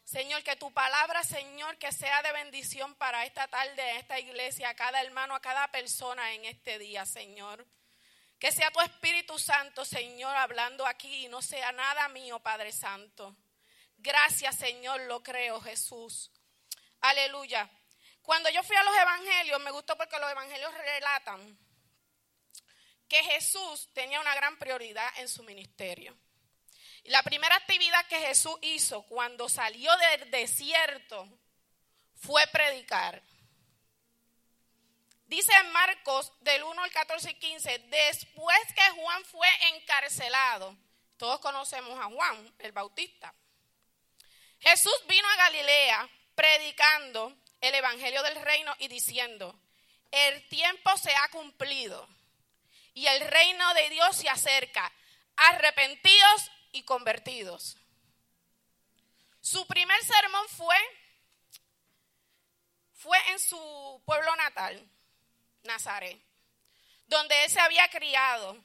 [0.05, 4.74] Señor, que tu palabra, Señor, que sea de bendición para esta tarde, esta iglesia, a
[4.74, 7.66] cada hermano, a cada persona en este día, Señor.
[8.38, 13.36] Que sea tu Espíritu Santo, Señor, hablando aquí y no sea nada mío, Padre Santo.
[13.99, 16.30] Gracias, Señor, lo creo, Jesús.
[17.01, 17.68] Aleluya.
[18.22, 21.59] Cuando yo fui a los evangelios, me gustó porque los evangelios relatan
[23.11, 26.16] que Jesús tenía una gran prioridad en su ministerio.
[27.04, 31.28] La primera actividad que Jesús hizo cuando salió del desierto
[32.14, 33.20] fue predicar.
[35.26, 40.76] Dice en Marcos del 1 al 14 y 15, después que Juan fue encarcelado,
[41.16, 43.34] todos conocemos a Juan, el Bautista.
[44.61, 49.61] Jesús vino a Galilea predicando el Evangelio del Reino y diciendo,
[50.12, 52.08] el tiempo se ha cumplido
[52.95, 54.93] y el reino de Dios se acerca,
[55.36, 57.76] arrepentidos y convertidos.
[59.41, 60.76] Su primer sermón fue,
[62.95, 64.88] fue en su pueblo natal,
[65.62, 66.20] Nazaret,
[67.07, 68.57] donde él se había criado.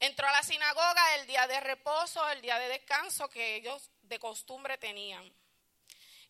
[0.00, 4.18] Entró a la sinagoga el día de reposo, el día de descanso que ellos de
[4.18, 5.32] costumbre tenían.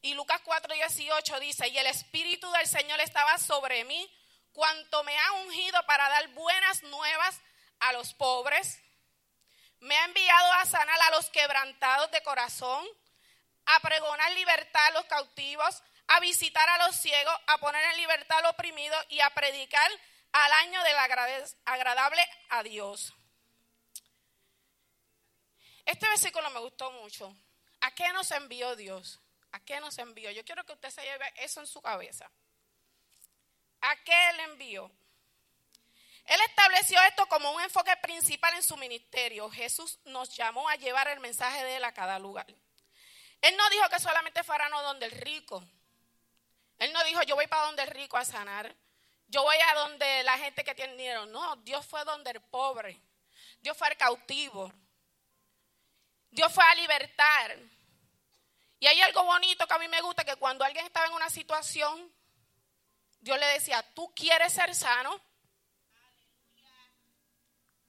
[0.02, 4.08] Y Lucas 4:18 dice, y el Espíritu del Señor estaba sobre mí,
[4.56, 7.38] cuanto me ha ungido para dar buenas nuevas
[7.78, 8.80] a los pobres,
[9.80, 12.86] me ha enviado a sanar a los quebrantados de corazón,
[13.66, 18.38] a pregonar libertad a los cautivos, a visitar a los ciegos, a poner en libertad
[18.38, 19.90] al oprimido y a predicar
[20.32, 20.96] al año del
[21.66, 23.12] agradable a Dios.
[25.84, 27.36] Este versículo me gustó mucho.
[27.82, 29.20] ¿A qué nos envió Dios?
[29.52, 30.30] ¿A qué nos envió?
[30.30, 32.30] Yo quiero que usted se lleve eso en su cabeza.
[33.86, 34.90] ¿A qué Él envió?
[36.24, 39.48] Él estableció esto como un enfoque principal en su ministerio.
[39.48, 42.46] Jesús nos llamó a llevar el mensaje de Él a cada lugar.
[43.40, 45.62] Él no dijo que solamente fuéramos donde el rico.
[46.78, 48.74] Él no dijo, yo voy para donde el rico a sanar.
[49.28, 51.26] Yo voy a donde la gente que tiene dinero.
[51.26, 53.00] No, Dios fue donde el pobre.
[53.60, 54.72] Dios fue al cautivo.
[56.30, 57.56] Dios fue a libertar.
[58.80, 61.30] Y hay algo bonito que a mí me gusta, que cuando alguien estaba en una
[61.30, 62.12] situación,
[63.26, 65.20] Dios le decía, ¿tú quieres ser sano?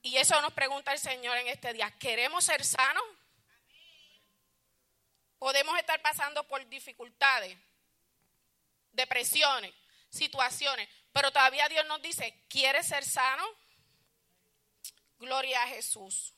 [0.01, 1.91] Y eso nos pregunta el Señor en este día.
[1.99, 3.03] ¿Queremos ser sanos?
[5.37, 7.55] Podemos estar pasando por dificultades,
[8.93, 9.75] depresiones,
[10.09, 13.47] situaciones, pero todavía Dios nos dice, ¿quieres ser sano?
[15.19, 16.33] Gloria a Jesús.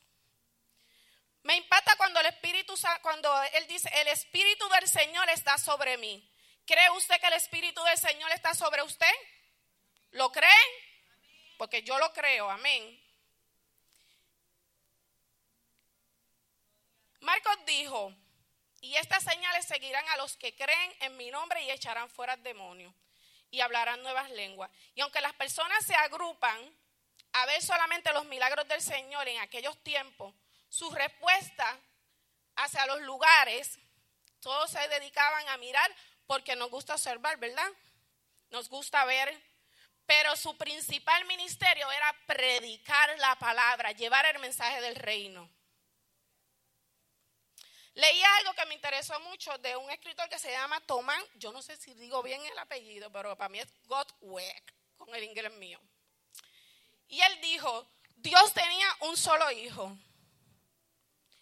[1.44, 6.30] Me impacta cuando el Espíritu, cuando Él dice, el Espíritu del Señor está sobre mí.
[6.70, 9.12] ¿Cree usted que el Espíritu del Señor está sobre usted?
[10.12, 10.48] ¿Lo cree?
[11.58, 13.04] Porque yo lo creo, amén.
[17.22, 18.14] Marcos dijo,
[18.82, 22.94] y estas señales seguirán a los que creen en mi nombre y echarán fuera demonios
[23.50, 24.70] y hablarán nuevas lenguas.
[24.94, 26.72] Y aunque las personas se agrupan
[27.34, 30.36] a ver solamente los milagros del Señor en aquellos tiempos,
[30.70, 31.80] su respuesta
[32.58, 33.80] hacia los lugares,
[34.40, 35.92] todos se dedicaban a mirar
[36.30, 37.68] porque nos gusta observar, ¿verdad?
[38.52, 39.36] Nos gusta ver.
[40.06, 45.50] Pero su principal ministerio era predicar la palabra, llevar el mensaje del reino.
[47.96, 51.64] Leí algo que me interesó mucho de un escritor que se llama Tomás, yo no
[51.64, 55.82] sé si digo bien el apellido, pero para mí es Godweck, con el inglés mío.
[57.08, 59.98] Y él dijo, Dios tenía un solo hijo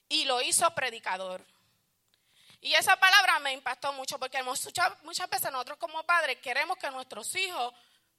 [0.07, 1.45] y lo hizo predicador.
[2.67, 6.91] Y esa palabra me impactó mucho porque muchas, muchas veces nosotros como padres queremos que
[6.91, 7.73] nuestros hijos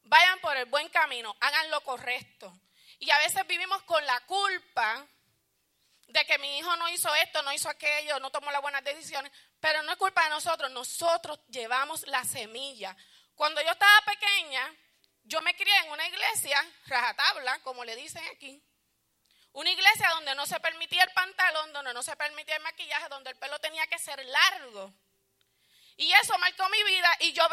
[0.05, 2.59] vayan por el buen camino, hagan lo correcto.
[2.99, 5.07] Y a veces vivimos con la culpa
[6.07, 9.31] de que mi hijo no hizo esto, no hizo aquello, no tomó las buenas decisiones,
[9.61, 12.97] pero no es culpa de nosotros, nosotros llevamos la semilla.
[13.35, 14.75] Cuando yo estaba pequeña,
[15.25, 18.63] yo me crié en una iglesia, rajatabla, como le dicen aquí,
[19.53, 23.31] una iglesia donde no se permitía el pantalón, donde no se permitía el maquillaje, donde
[23.31, 24.93] el pelo tenía que ser largo.
[25.97, 27.49] Y eso marcó mi vida y yo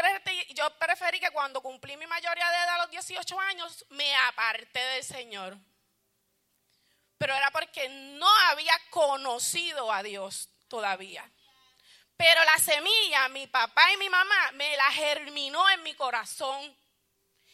[0.77, 5.03] preferí, que cuando cumplí mi mayoría de edad a los 18 años me aparté del
[5.03, 5.57] Señor
[7.17, 11.29] pero era porque no había conocido a Dios todavía.
[12.17, 16.77] Pero la semilla, mi papá y mi mamá, me la germinó en mi corazón.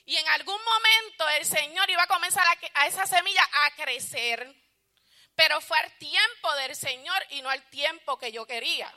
[0.05, 4.55] Y en algún momento el Señor iba a comenzar a, esa semilla a crecer.
[5.35, 8.93] Pero fue al tiempo del Señor y no al tiempo que yo quería.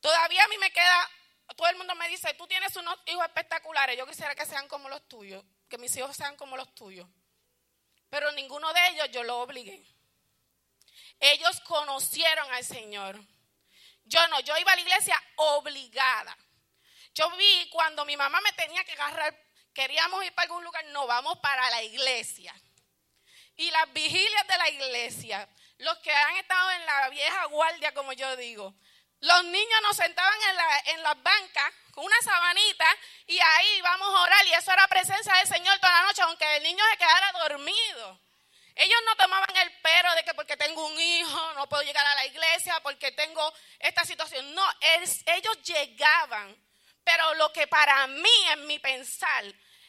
[0.00, 1.10] Todavía a mí me queda,
[1.56, 4.88] todo el mundo me dice, tú tienes unos hijos espectaculares, yo quisiera que sean como
[4.88, 7.08] los tuyos que mis hijos sean como los tuyos.
[8.10, 9.82] Pero ninguno de ellos yo lo obligué.
[11.18, 13.18] Ellos conocieron al Señor.
[14.04, 16.36] Yo no, yo iba a la iglesia obligada.
[17.14, 19.36] Yo vi cuando mi mamá me tenía que agarrar,
[19.74, 22.54] queríamos ir para algún lugar, no, vamos para la iglesia.
[23.56, 25.48] Y las vigilias de la iglesia,
[25.78, 28.74] los que han estado en la vieja guardia, como yo digo,
[29.20, 32.86] los niños nos sentaban en, la, en las bancas con una sabanita
[33.26, 36.56] y ahí vamos a orar y eso era presencia del Señor toda la noche, aunque
[36.56, 38.20] el niño se quedara dormido.
[38.74, 42.14] Ellos no tomaban el pero de que porque tengo un hijo no puedo llegar a
[42.14, 44.54] la iglesia, porque tengo esta situación.
[44.54, 44.64] No,
[45.26, 46.56] ellos llegaban,
[47.04, 49.44] pero lo que para mí en mi pensar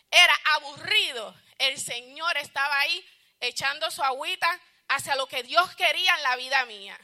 [0.10, 3.06] era aburrido, el Señor estaba ahí
[3.40, 7.00] echando su agüita hacia lo que Dios quería en la vida mía.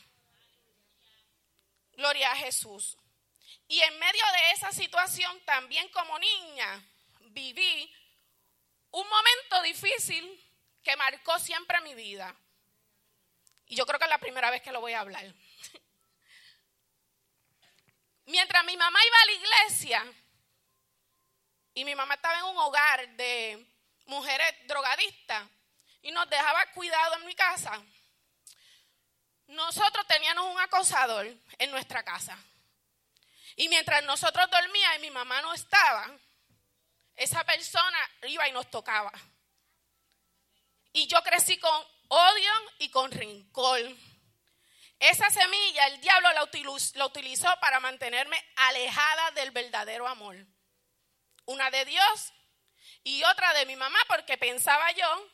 [1.93, 2.97] Gloria a Jesús.
[3.67, 6.83] Y en medio de esa situación, también como niña,
[7.31, 7.93] viví
[8.91, 10.45] un momento difícil
[10.83, 12.35] que marcó siempre mi vida.
[13.67, 15.25] Y yo creo que es la primera vez que lo voy a hablar.
[18.29, 20.13] Mientras mi mamá iba a la iglesia
[21.73, 23.65] y mi mamá estaba en un hogar de
[24.05, 25.49] mujeres drogadistas
[26.03, 27.81] y nos dejaba cuidado en mi casa,
[29.47, 31.25] nosotros teníamos un acosador
[31.57, 32.37] en nuestra casa.
[33.55, 36.07] Y mientras nosotros dormíamos y mi mamá no estaba,
[37.15, 39.11] esa persona iba y nos tocaba.
[40.93, 43.81] Y yo crecí con odio y con rencor.
[44.99, 50.35] Esa semilla el diablo la utilizó, para mantenerme alejada del verdadero amor.
[51.45, 52.33] Una de Dios
[53.03, 55.31] y otra de mi mamá porque pensaba yo,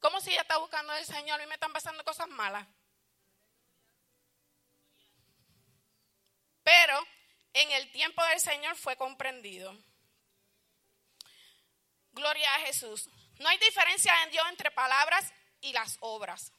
[0.00, 2.66] ¿cómo si ella está buscando al Señor y me están pasando cosas malas?
[6.64, 7.06] Pero
[7.54, 9.74] en el tiempo del Señor fue comprendido.
[12.10, 13.08] Gloria a Jesús.
[13.38, 16.52] No hay diferencia en Dios entre palabras y las obras.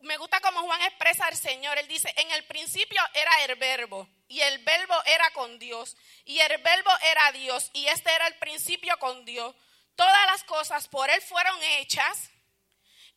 [0.00, 1.76] Me gusta como Juan expresa al Señor.
[1.78, 6.38] Él dice, en el principio era el verbo y el verbo era con Dios y
[6.40, 9.54] el verbo era Dios y este era el principio con Dios.
[9.96, 12.30] Todas las cosas por Él fueron hechas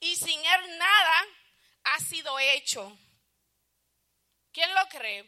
[0.02, 1.26] y sin Él nada
[1.86, 2.98] ha sido hecho.
[4.52, 5.26] ¿Quién lo cree?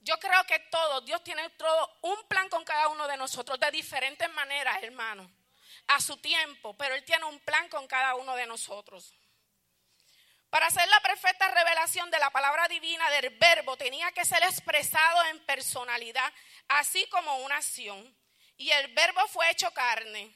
[0.00, 3.72] Yo creo que todo, Dios tiene todo un plan con cada uno de nosotros de
[3.72, 5.28] diferentes maneras, hermano,
[5.88, 9.15] a su tiempo, pero Él tiene un plan con cada uno de nosotros.
[10.56, 15.24] Para hacer la perfecta revelación de la palabra divina del verbo tenía que ser expresado
[15.26, 16.32] en personalidad,
[16.68, 18.16] así como una acción.
[18.56, 20.34] Y el verbo fue hecho carne,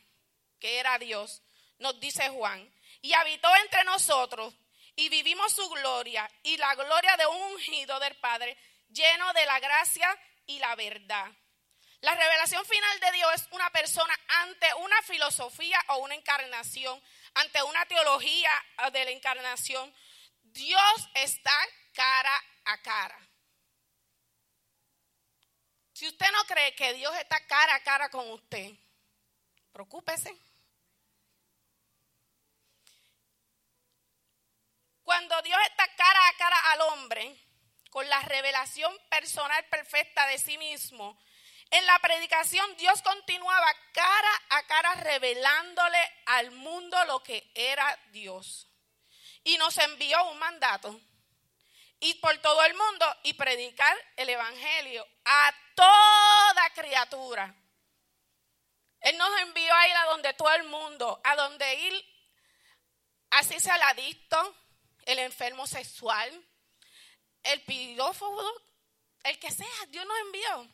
[0.58, 1.40] que era Dios,
[1.78, 4.52] nos dice Juan, y habitó entre nosotros
[4.94, 8.58] y vivimos su gloria y la gloria de un ungido del Padre
[8.90, 10.14] lleno de la gracia
[10.44, 11.32] y la verdad.
[12.02, 17.02] La revelación final de Dios es una persona ante una filosofía o una encarnación,
[17.32, 18.50] ante una teología
[18.92, 19.94] de la encarnación.
[20.52, 21.54] Dios está
[21.92, 23.18] cara a cara.
[25.92, 28.72] Si usted no cree que Dios está cara a cara con usted,
[29.72, 30.34] preocúpese.
[35.02, 37.36] Cuando Dios está cara a cara al hombre,
[37.90, 41.18] con la revelación personal perfecta de sí mismo,
[41.70, 48.69] en la predicación Dios continuaba cara a cara revelándole al mundo lo que era Dios.
[49.44, 51.00] Y nos envió un mandato.
[52.00, 57.54] Ir por todo el mundo y predicar el Evangelio a toda criatura.
[59.00, 62.04] Él nos envió a ir a donde todo el mundo, a donde ir,
[63.30, 64.56] así sea el adicto,
[65.06, 66.46] el enfermo sexual,
[67.42, 68.42] el pidófobo,
[69.24, 70.68] el que sea, Dios nos envió.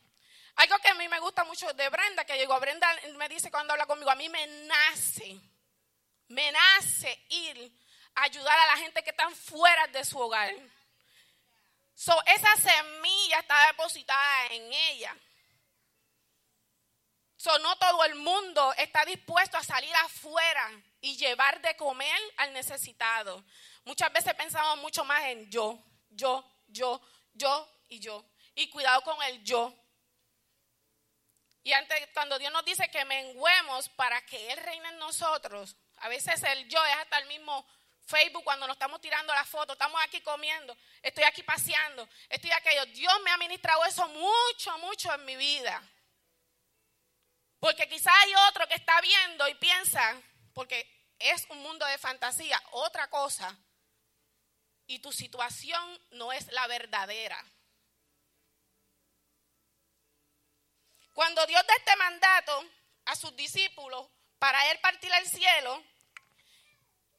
[0.57, 3.75] Algo que a mí me gusta mucho de Brenda, que llegó Brenda me dice cuando
[3.75, 5.39] habla conmigo, a mí me nace,
[6.29, 7.73] me nace ir
[8.17, 10.53] ayudar a la gente que están fuera de su hogar.
[11.95, 15.17] So, esa semilla está depositada en ella.
[17.37, 22.53] So, no todo el mundo está dispuesto a salir afuera y llevar de comer al
[22.53, 23.45] necesitado.
[23.85, 25.79] Muchas veces pensamos mucho más en yo,
[26.11, 27.01] yo, yo,
[27.33, 28.25] yo y yo.
[28.55, 29.73] Y cuidado con el yo.
[31.63, 36.09] Y antes, cuando Dios nos dice que menguemos para que Él reine en nosotros, a
[36.09, 37.67] veces el yo es hasta el mismo
[38.07, 42.87] Facebook cuando nos estamos tirando la foto, estamos aquí comiendo, estoy aquí paseando, estoy aquello.
[42.87, 45.83] Dios me ha ministrado eso mucho, mucho en mi vida.
[47.59, 50.23] Porque quizá hay otro que está viendo y piensa,
[50.55, 50.89] porque
[51.19, 53.57] es un mundo de fantasía, otra cosa,
[54.87, 57.45] y tu situación no es la verdadera.
[61.13, 62.65] Cuando Dios da este mandato
[63.07, 64.07] a sus discípulos
[64.39, 65.83] para él partir al cielo,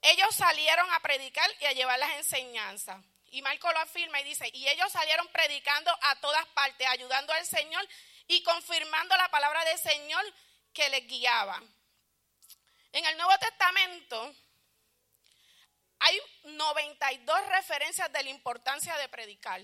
[0.01, 3.03] ellos salieron a predicar y a llevar las enseñanzas.
[3.31, 7.45] Y Marco lo afirma y dice, y ellos salieron predicando a todas partes, ayudando al
[7.45, 7.87] Señor
[8.27, 10.23] y confirmando la palabra del Señor
[10.73, 11.61] que les guiaba.
[12.93, 14.33] En el Nuevo Testamento,
[15.99, 19.61] hay 92 referencias de la importancia de predicar.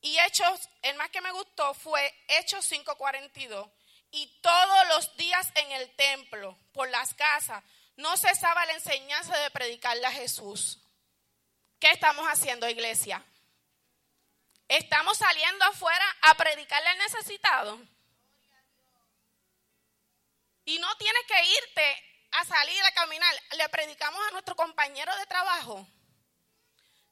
[0.00, 3.70] Y Hechos, el más que me gustó fue Hechos 5:42.
[4.10, 7.62] Y todos los días en el templo, por las casas,
[7.96, 10.78] no cesaba la enseñanza de predicarle a Jesús.
[11.78, 13.24] ¿Qué estamos haciendo, iglesia?
[14.68, 17.80] ¿Estamos saliendo afuera a predicarle al necesitado?
[20.64, 25.26] Y no tienes que irte a salir a caminar, le predicamos a nuestro compañero de
[25.26, 25.86] trabajo,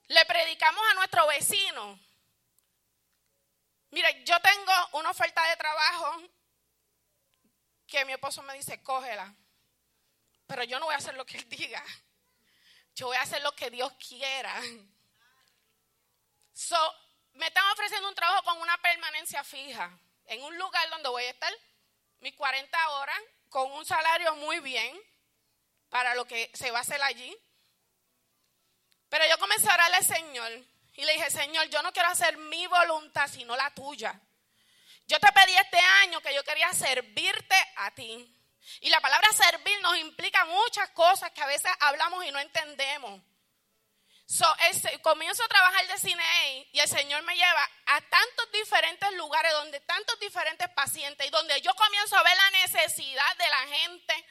[0.08, 1.98] le predicamos a nuestro vecino.
[3.90, 6.22] Mire, yo tengo una oferta de trabajo
[7.86, 9.34] que mi esposo me dice, cógela.
[10.46, 11.82] Pero yo no voy a hacer lo que él diga.
[12.94, 14.54] Yo voy a hacer lo que Dios quiera.
[16.52, 16.76] So,
[17.34, 19.90] me están ofreciendo un trabajo con una permanencia fija,
[20.24, 21.52] en un lugar donde voy a estar
[22.20, 23.20] mis 40 horas
[23.50, 24.98] con un salario muy bien
[25.90, 27.36] para lo que se va a hacer allí.
[29.08, 30.52] Pero yo comencé a orarle al Señor
[30.94, 34.18] y le dije, Señor, yo no quiero hacer mi voluntad, sino la tuya.
[35.06, 38.32] Yo te pedí este año que yo quería servirte a ti.
[38.80, 43.22] Y la palabra servir nos implica muchas cosas que a veces hablamos y no entendemos.
[44.28, 44.44] So,
[45.02, 49.78] comienzo a trabajar de cine y el Señor me lleva a tantos diferentes lugares donde
[49.80, 54.26] tantos diferentes pacientes y donde yo comienzo a ver la necesidad de la gente,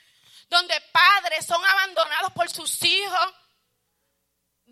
[0.49, 3.33] donde padres son abandonados por sus hijos,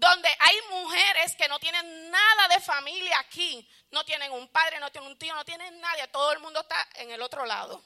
[0.03, 4.91] donde hay mujeres que no tienen nada de familia aquí, no tienen un padre, no
[4.91, 7.81] tienen un tío, no tienen nadie, todo el mundo está en el otro lado.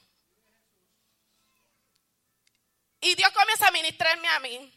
[3.00, 4.74] Y Dios comienza a ministrarme a mí.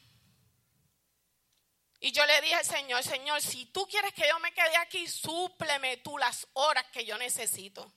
[2.00, 5.08] Y yo le dije al Señor, Señor, si tú quieres que yo me quede aquí,
[5.08, 7.90] súpleme tú las horas que yo necesito.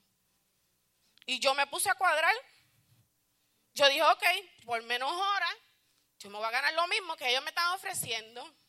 [1.26, 2.34] Y yo me puse a cuadrar.
[3.74, 4.24] Yo dije, ok,
[4.64, 5.54] por menos horas,
[6.18, 8.63] yo me voy a ganar lo mismo que ellos me están ofreciendo.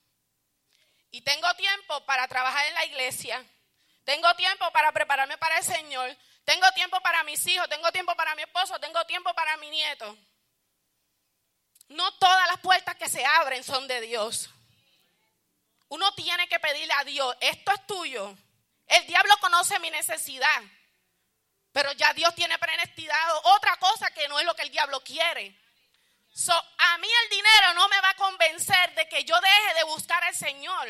[1.16, 3.42] Y tengo tiempo para trabajar en la iglesia.
[4.04, 6.14] Tengo tiempo para prepararme para el Señor.
[6.44, 7.70] Tengo tiempo para mis hijos.
[7.70, 8.78] Tengo tiempo para mi esposo.
[8.82, 10.18] Tengo tiempo para mi nieto.
[11.88, 14.50] No todas las puertas que se abren son de Dios.
[15.88, 18.38] Uno tiene que pedirle a Dios, esto es tuyo.
[18.86, 20.64] El diablo conoce mi necesidad,
[21.72, 25.58] pero ya Dios tiene prenestinado otra cosa que no es lo que el diablo quiere.
[26.38, 29.84] So, a mí el dinero no me va a convencer de que yo deje de
[29.86, 30.90] buscar al Señor.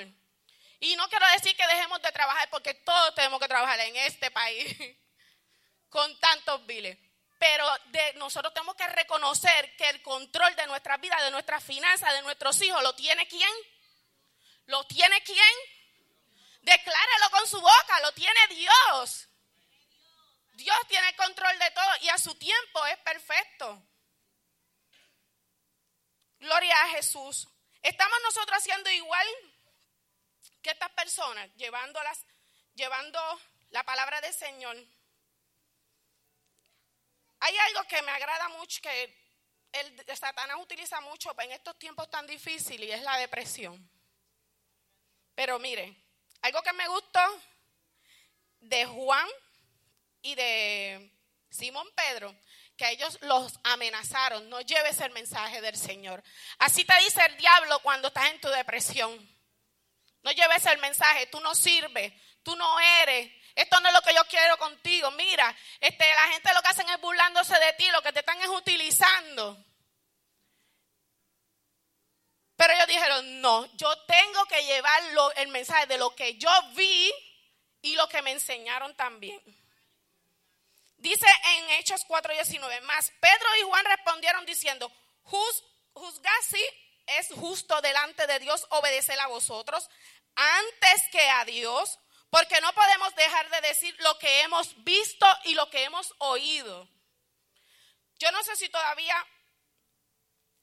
[0.79, 4.31] Y no quiero decir que dejemos de trabajar, porque todos tenemos que trabajar en este
[4.31, 4.75] país
[5.89, 6.97] con tantos biles.
[7.37, 12.11] Pero de, nosotros tenemos que reconocer que el control de nuestra vida, de nuestras finanzas,
[12.13, 13.51] de nuestros hijos, lo tiene quién?
[14.65, 15.53] ¿Lo tiene quién?
[16.63, 19.27] Decláralo con su boca, lo tiene Dios.
[20.53, 23.85] Dios tiene el control de todo y a su tiempo es perfecto.
[26.39, 27.47] Gloria a Jesús.
[27.81, 29.27] ¿Estamos nosotros haciendo igual
[30.61, 32.25] que estas personas, llevándolas,
[32.73, 33.19] llevando
[33.69, 34.77] la palabra del Señor?
[37.39, 39.25] Hay algo que me agrada mucho, que
[39.71, 43.89] el Satanás utiliza mucho en estos tiempos tan difíciles y es la depresión.
[45.35, 45.95] Pero mire,
[46.41, 47.19] algo que me gustó
[48.61, 49.27] de Juan
[50.21, 51.11] y de
[51.49, 52.35] Simón Pedro,
[52.77, 56.23] que ellos los amenazaron, no lleves el mensaje del Señor.
[56.59, 59.13] Así te dice el diablo cuando estás en tu depresión.
[60.23, 62.11] No lleves el mensaje, tú no sirves,
[62.43, 65.09] tú no eres, esto no es lo que yo quiero contigo.
[65.11, 68.41] Mira, este, la gente lo que hacen es burlándose de ti, lo que te están
[68.41, 69.63] es utilizando.
[72.57, 75.01] Pero ellos dijeron, no, yo tengo que llevar
[75.37, 77.11] el mensaje de lo que yo vi
[77.81, 79.41] y lo que me enseñaron también.
[80.97, 81.27] Dice
[81.57, 84.91] en Hechos 4:19, más Pedro y Juan respondieron diciendo,
[85.23, 86.63] juzgad si
[87.07, 89.89] es justo delante de Dios obedecer a vosotros
[90.35, 95.53] antes que a Dios, porque no podemos dejar de decir lo que hemos visto y
[95.53, 96.89] lo que hemos oído.
[98.17, 99.15] Yo no sé si todavía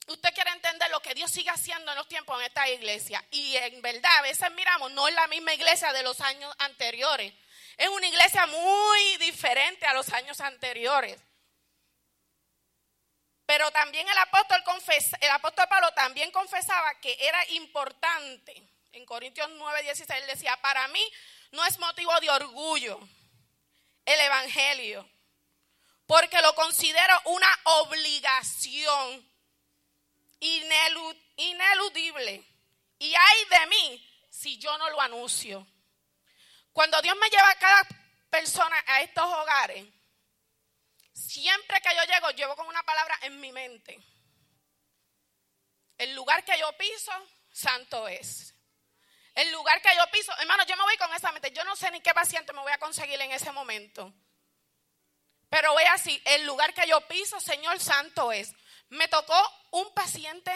[0.08, 3.24] usted quiere entender lo que Dios sigue haciendo en los tiempos en esta iglesia.
[3.30, 7.32] Y en verdad, a veces miramos, no es la misma iglesia de los años anteriores.
[7.76, 11.18] Es una iglesia muy diferente a los años anteriores.
[13.46, 14.62] Pero también el apóstol,
[15.20, 18.62] el apóstol Pablo también confesaba que era importante.
[18.92, 21.12] En Corintios 9, 16 él decía, para mí
[21.50, 23.00] no es motivo de orgullo
[24.04, 25.08] el Evangelio,
[26.06, 29.30] porque lo considero una obligación
[31.36, 32.44] ineludible.
[32.98, 35.66] Y hay de mí si yo no lo anuncio.
[36.72, 37.86] Cuando Dios me lleva a cada
[38.30, 39.86] persona a estos hogares,
[41.12, 43.98] siempre que yo llego, llevo con una palabra en mi mente.
[45.98, 47.12] El lugar que yo piso,
[47.52, 48.54] santo es.
[49.34, 51.52] El lugar que yo piso, hermano, yo me voy con esa mente.
[51.52, 54.12] Yo no sé ni qué paciente me voy a conseguir en ese momento.
[55.48, 58.54] Pero voy así, el lugar que yo piso, Señor Santo es.
[58.88, 59.36] Me tocó
[59.70, 60.52] un paciente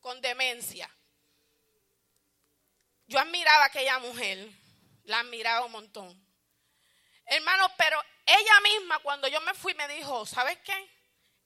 [0.00, 0.90] con demencia.
[3.06, 4.50] Yo admiraba a aquella mujer,
[5.08, 6.28] la admiraba un montón.
[7.24, 10.90] Hermano, pero ella misma cuando yo me fui me dijo, ¿sabes qué?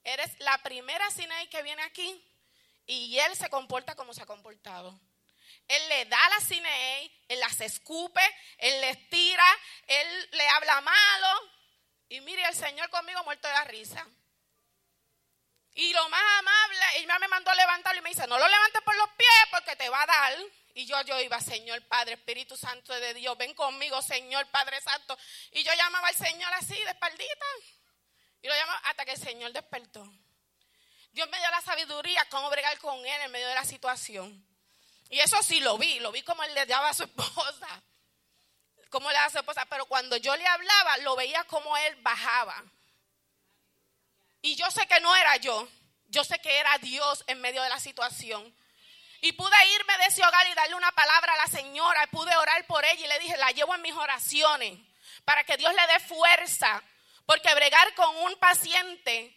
[0.05, 2.25] Eres la primera cine que viene aquí
[2.87, 4.99] y él se comporta como se ha comportado.
[5.69, 8.21] Él le da la cine, él las escupe,
[8.59, 9.47] él les tira,
[9.87, 11.53] él le habla malo.
[12.09, 14.07] Y mire, el Señor conmigo muerto de la risa.
[15.75, 18.83] Y lo más amable, ella me mandó a levantarlo y me dice, no lo levantes
[18.83, 20.39] por los pies porque te va a dar.
[20.75, 25.19] Y yo, yo iba, Señor Padre, Espíritu Santo de Dios, ven conmigo, Señor Padre Santo.
[25.53, 27.47] Y yo llamaba al Señor así, de espaldita.
[28.41, 30.03] Y lo llamaba hasta que el Señor despertó.
[31.13, 34.47] Dios me dio la sabiduría, cómo bregar con él en medio de la situación.
[35.11, 37.83] Y eso sí lo vi, lo vi como él le daba a su esposa.
[38.89, 41.97] cómo le daba a su esposa, pero cuando yo le hablaba, lo veía como él
[41.97, 42.65] bajaba.
[44.41, 45.69] Y yo sé que no era yo,
[46.07, 48.55] yo sé que era Dios en medio de la situación.
[49.23, 52.67] Y pude irme de ese hogar y darle una palabra a la señora, pude orar
[52.67, 54.79] por ella y le dije, la llevo en mis oraciones
[55.25, 56.83] para que Dios le dé fuerza,
[57.25, 59.33] porque bregar con un paciente,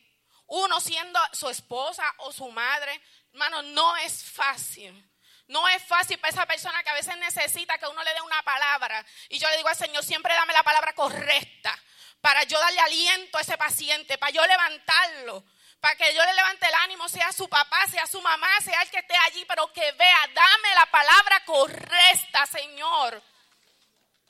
[0.48, 3.00] uno siendo su esposa o su madre,
[3.32, 5.08] hermano, no es fácil.
[5.48, 8.42] No es fácil para esa persona que a veces necesita que uno le dé una
[8.42, 9.06] palabra.
[9.30, 11.80] Y yo le digo al Señor, siempre dame la palabra correcta
[12.22, 15.46] para yo darle aliento a ese paciente, para yo levantarlo,
[15.86, 18.90] para que yo le levante el ánimo, sea su papá, sea su mamá, sea el
[18.90, 23.22] que esté allí, pero que vea, dame la palabra correcta, Señor.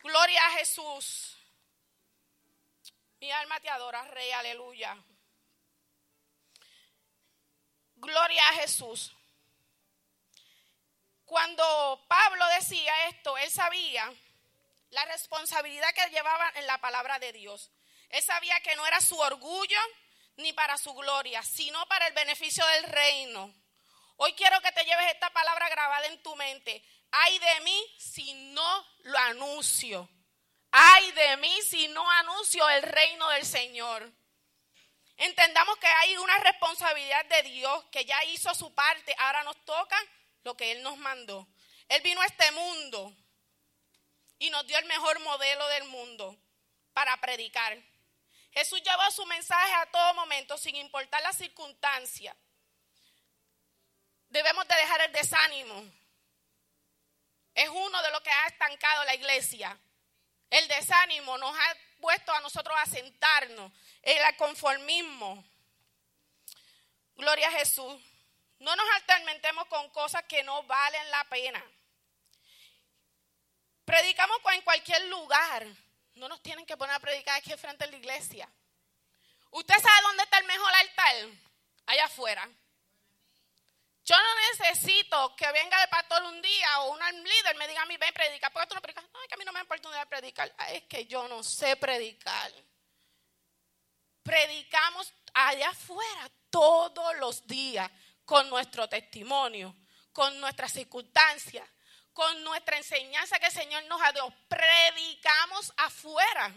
[0.04, 1.38] Gloria a Jesús.
[3.22, 4.98] Mi alma te adora, Rey, aleluya.
[7.96, 9.16] Gloria a Jesús.
[11.24, 14.14] Cuando Pablo decía esto, él sabía
[14.90, 17.72] la responsabilidad que llevaba en la palabra de Dios.
[18.10, 19.80] Él sabía que no era su orgullo
[20.38, 23.54] ni para su gloria, sino para el beneficio del reino.
[24.18, 26.84] Hoy quiero que te lleves esta palabra grabada en tu mente.
[27.12, 30.10] Ay de mí si no lo anuncio.
[30.72, 34.12] Ay de mí si no anuncio el reino del Señor.
[35.18, 39.16] Entendamos que hay una responsabilidad de Dios que ya hizo su parte.
[39.18, 39.98] Ahora nos toca
[40.44, 41.48] lo que Él nos mandó.
[41.88, 43.14] Él vino a este mundo
[44.40, 46.38] y nos dio el mejor modelo del mundo
[46.94, 47.78] para predicar.
[48.56, 52.34] Jesús llevó su mensaje a todo momento, sin importar la circunstancia.
[54.30, 55.84] Debemos de dejar el desánimo.
[57.54, 59.78] Es uno de los que ha estancado la iglesia.
[60.50, 63.74] El desánimo nos ha puesto a nosotros a sentarnos.
[64.02, 65.44] El conformismo.
[67.16, 68.02] Gloria a Jesús.
[68.60, 71.64] No nos atormentemos con cosas que no valen la pena.
[73.84, 75.68] Predicamos en cualquier lugar.
[76.16, 78.50] No nos tienen que poner a predicar aquí frente a la iglesia.
[79.52, 81.16] ¿Usted sabe dónde está el mejor altar?
[81.86, 82.50] Allá afuera.
[84.06, 87.86] Yo no necesito que venga el pastor un día o un líder me diga a
[87.86, 88.50] mí, ven, predica.
[88.52, 89.04] ¿Por qué tú no predicas?
[89.12, 90.54] No, es que a mí no me da oportunidad de predicar.
[90.58, 92.52] Ah, es que yo no sé predicar.
[94.22, 97.90] Predicamos allá afuera todos los días
[98.26, 99.76] con nuestro testimonio,
[100.14, 101.68] con nuestras circunstancias,
[102.16, 104.34] con nuestra enseñanza que el Señor nos ha dado.
[104.48, 106.56] Predicamos afuera.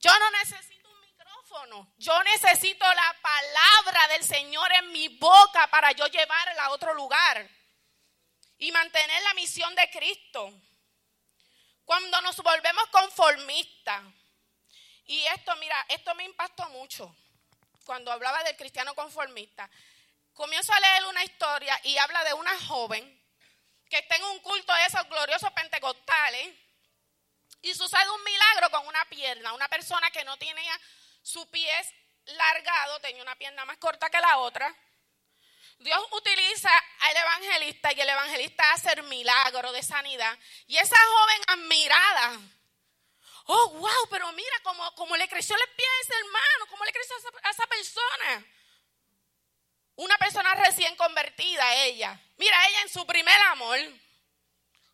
[0.00, 1.92] Yo no necesito un micrófono.
[1.96, 7.48] Yo necesito la palabra del Señor en mi boca para yo llevarla a otro lugar
[8.58, 10.52] y mantener la misión de Cristo.
[11.84, 14.02] Cuando nos volvemos conformistas,
[15.04, 17.14] y esto, mira, esto me impactó mucho
[17.84, 19.70] cuando hablaba del cristiano conformista.
[20.32, 23.19] Comienzo a leer una historia y habla de una joven
[23.90, 26.48] que está en un culto de esos gloriosos pentecostales
[27.60, 29.52] y sucede un milagro con una pierna.
[29.52, 30.80] Una persona que no tenía
[31.22, 31.70] su pie
[32.24, 34.74] largado, tenía una pierna más corta que la otra.
[35.78, 40.38] Dios utiliza al evangelista y el evangelista hace el milagro de sanidad.
[40.66, 42.40] Y esa joven admirada,
[43.46, 46.92] oh, wow, pero mira cómo, cómo le creció el pie a ese hermano, cómo le
[46.92, 48.46] creció a esa, a esa persona.
[49.96, 50.54] Una persona
[50.96, 52.18] convertida, ella.
[52.36, 53.78] Mira, ella en su primer amor.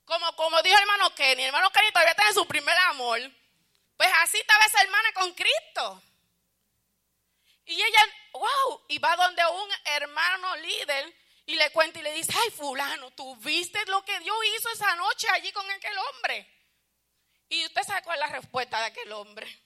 [0.04, 3.20] Como, como dijo hermano Kenny, hermano Kenny todavía está en su primer amor.
[3.96, 6.02] Pues así estaba esa hermana con Cristo.
[7.66, 8.00] Y ella,
[8.32, 11.12] wow, y va donde un hermano líder
[11.46, 14.94] y le cuenta y le dice, ay fulano, ¿tú viste lo que Dios hizo esa
[14.94, 16.46] noche allí con aquel hombre?
[17.48, 19.62] Y usted sabe cuál es la respuesta de aquel hombre.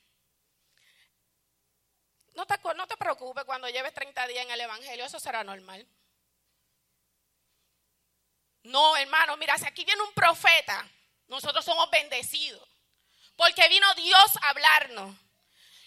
[2.34, 2.46] No
[2.86, 5.86] te preocupes cuando lleves 30 días en el Evangelio, eso será normal.
[8.62, 10.86] No, hermano, mira, si aquí viene un profeta,
[11.28, 12.66] nosotros somos bendecidos.
[13.36, 15.16] Porque vino Dios a hablarnos.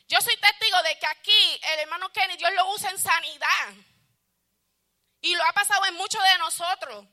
[0.07, 3.73] Yo soy testigo de que aquí el hermano Kenny, Dios lo usa en sanidad.
[5.21, 7.05] Y lo ha pasado en muchos de nosotros.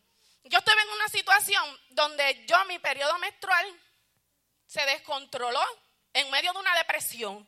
[0.45, 3.81] Yo estuve en una situación donde yo, mi periodo menstrual,
[4.67, 5.65] se descontroló
[6.13, 7.47] en medio de una depresión.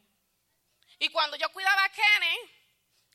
[0.98, 2.36] Y cuando yo cuidaba a Kenny,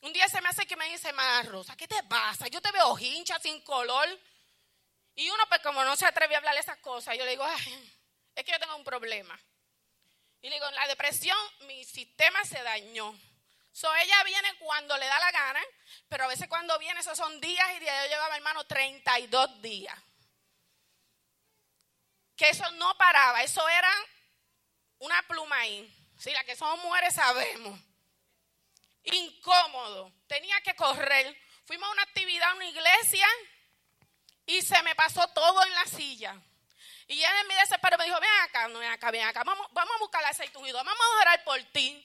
[0.02, 2.48] un día se me hace que me dice, Mara Rosa, ¿qué te pasa?
[2.48, 4.08] Yo te veo hincha, sin color.
[5.18, 7.44] Y uno, pues como no se atreve a hablarle esas cosas, yo le digo,
[8.36, 9.38] es que yo tengo un problema.
[10.44, 13.20] Y le digo, en la depresión mi sistema se dañó.
[13.72, 15.62] So, ella viene cuando le da la gana,
[16.08, 18.04] pero a veces cuando viene, esos son días y días.
[18.04, 19.98] Yo llevaba, hermano, 32 días.
[22.36, 23.92] Que eso no paraba, eso era
[25.00, 25.92] una pluma ahí.
[26.20, 27.80] Sí, la que somos mujeres sabemos.
[29.02, 30.14] Incómodo.
[30.28, 31.36] Tenía que correr.
[31.66, 33.28] Fuimos a una actividad, a una iglesia,
[34.48, 36.36] y se me pasó todo en la silla.
[37.08, 39.68] Y él en mi desespero me dijo, ven acá, no ven acá, ven acá, vamos,
[39.72, 42.04] vamos a buscar aceite ungido, vamos a orar por ti.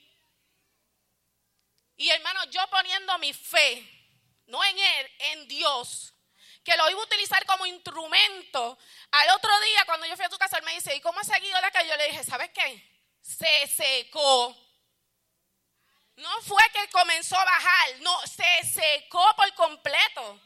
[1.96, 3.88] Y hermano, yo poniendo mi fe,
[4.46, 6.14] no en él, en Dios,
[6.64, 8.78] que lo iba a utilizar como instrumento.
[9.12, 11.24] Al otro día, cuando yo fui a tu casa, él me dice, ¿y cómo ha
[11.24, 11.88] seguido la calle?
[11.88, 13.00] Yo le dije, ¿sabes qué?
[13.20, 14.56] Se secó.
[16.16, 20.40] No fue que comenzó a bajar, no, se secó por completo.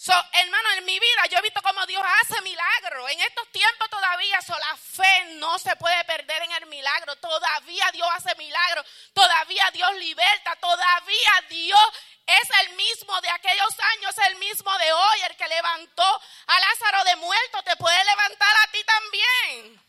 [0.00, 3.10] So, hermano, en mi vida yo he visto cómo Dios hace milagros.
[3.10, 7.16] En estos tiempos todavía so, la fe no se puede perder en el milagro.
[7.16, 8.86] Todavía Dios hace milagros.
[9.12, 10.54] Todavía Dios liberta.
[10.54, 11.80] Todavía Dios
[12.28, 15.20] es el mismo de aquellos años, el mismo de hoy.
[15.22, 19.84] El que levantó a Lázaro de muerto te puede levantar a ti también.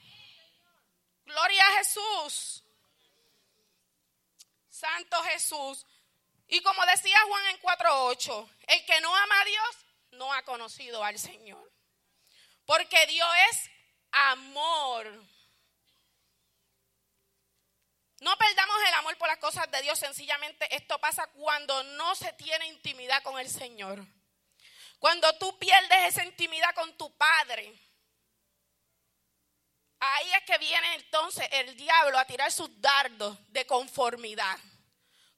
[1.26, 2.64] Gloria a Jesús.
[4.72, 5.86] Santo Jesús.
[6.48, 9.86] Y como decía Juan en 4.8, el que no ama a Dios
[10.19, 11.71] no ha conocido al Señor.
[12.65, 13.71] Porque Dios es
[14.11, 15.07] amor.
[18.19, 22.33] No perdamos el amor por las cosas de Dios, sencillamente esto pasa cuando no se
[22.33, 24.05] tiene intimidad con el Señor.
[24.99, 27.73] Cuando tú pierdes esa intimidad con tu Padre.
[30.01, 34.59] Ahí es que viene entonces el diablo a tirar sus dardos de conformidad.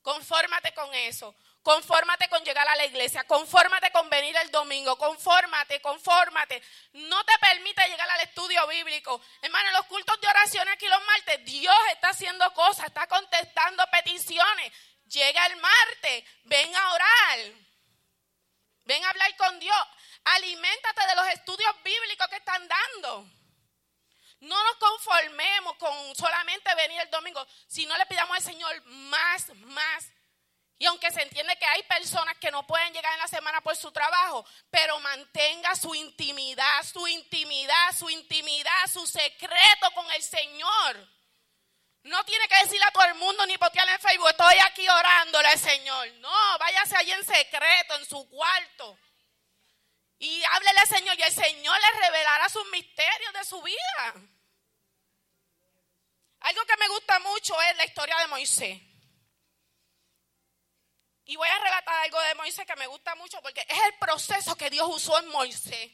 [0.01, 1.35] Confórmate con eso.
[1.63, 6.61] Confórmate con llegar a la iglesia, confórmate con venir el domingo, confórmate, confórmate.
[6.93, 9.21] No te permite llegar al estudio bíblico.
[9.43, 14.73] Hermano, los cultos de oración aquí los martes, Dios está haciendo cosas, está contestando peticiones.
[15.05, 17.39] Llega el martes, ven a orar.
[18.85, 19.87] Ven a hablar con Dios.
[20.23, 23.27] Aliméntate de los estudios bíblicos que están dando.
[24.39, 29.49] No nos conformemos con solamente venir el domingo, si no le pidamos al Señor más,
[29.49, 30.11] más,
[30.81, 33.77] y aunque se entiende que hay personas que no pueden llegar en la semana por
[33.77, 41.07] su trabajo, pero mantenga su intimidad, su intimidad, su intimidad, su secreto con el Señor.
[42.01, 45.49] No tiene que decirle a todo el mundo ni postearle en Facebook, estoy aquí orándole
[45.49, 46.13] al Señor.
[46.13, 48.97] No, váyase allí en secreto, en su cuarto.
[50.17, 54.15] Y háblele al Señor y el Señor le revelará sus misterios de su vida.
[56.39, 58.90] Algo que me gusta mucho es la historia de Moisés.
[61.31, 64.53] Y voy a relatar algo de Moisés que me gusta mucho porque es el proceso
[64.57, 65.89] que Dios usó en Moisés.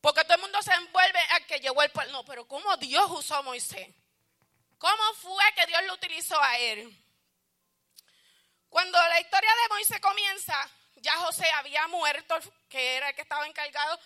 [0.00, 2.10] Porque todo el mundo se envuelve a que llegó el pueblo.
[2.10, 3.88] No, pero ¿cómo Dios usó a Moisés?
[4.78, 6.92] ¿Cómo fue que Dios lo utilizó a él?
[8.68, 12.36] Cuando la historia de Moisés comienza, ya José había muerto,
[12.68, 14.00] que era el que estaba encargado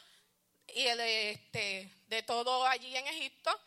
[0.66, 3.58] y el, este, de todo allí en Egipto.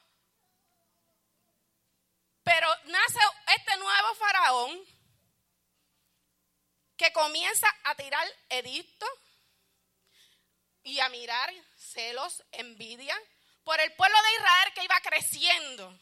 [2.44, 4.93] Pero nace este nuevo faraón
[6.98, 9.10] que comienza a tirar edictos
[10.84, 13.18] y a mirar celos, envidia,
[13.64, 16.00] por el pueblo de Israel que iba creciendo.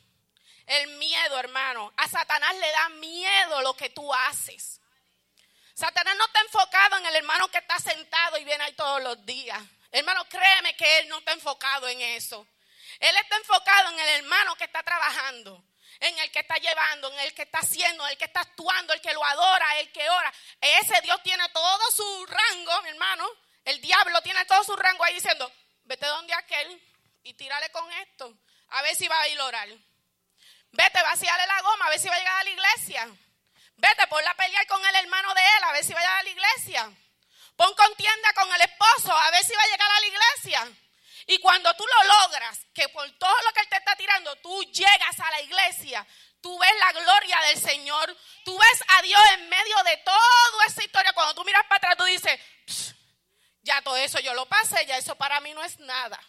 [0.65, 1.93] El miedo, hermano.
[1.97, 4.79] A Satanás le da miedo lo que tú haces.
[5.73, 9.25] Satanás no está enfocado en el hermano que está sentado y viene ahí todos los
[9.25, 9.61] días.
[9.91, 12.47] Hermano, créeme que él no está enfocado en eso.
[12.99, 15.63] Él está enfocado en el hermano que está trabajando
[16.01, 18.91] en el que está llevando, en el que está haciendo, en el que está actuando,
[18.91, 20.33] el que lo adora, el que ora.
[20.59, 23.29] Ese Dios tiene todo su rango, mi hermano.
[23.63, 25.51] El diablo tiene todo su rango ahí diciendo,
[25.83, 26.81] vete donde aquel
[27.23, 28.33] y tírale con esto,
[28.69, 29.69] a ver si va a ir a orar.
[30.71, 33.07] Vete, vaciarle la goma, a ver si va a llegar a la iglesia.
[33.75, 36.19] Vete, por la pelear con el hermano de él, a ver si va a llegar
[36.19, 36.91] a la iglesia.
[37.55, 40.71] Pon contienda con el esposo, a ver si va a llegar a la iglesia.
[41.31, 44.63] Y cuando tú lo logras, que por todo lo que Él te está tirando, tú
[44.63, 46.05] llegas a la iglesia,
[46.41, 50.83] tú ves la gloria del Señor, tú ves a Dios en medio de toda esa
[50.83, 51.13] historia.
[51.13, 52.37] Cuando tú miras para atrás, tú dices,
[53.61, 56.21] ya todo eso yo lo pasé, ya eso para mí no es nada.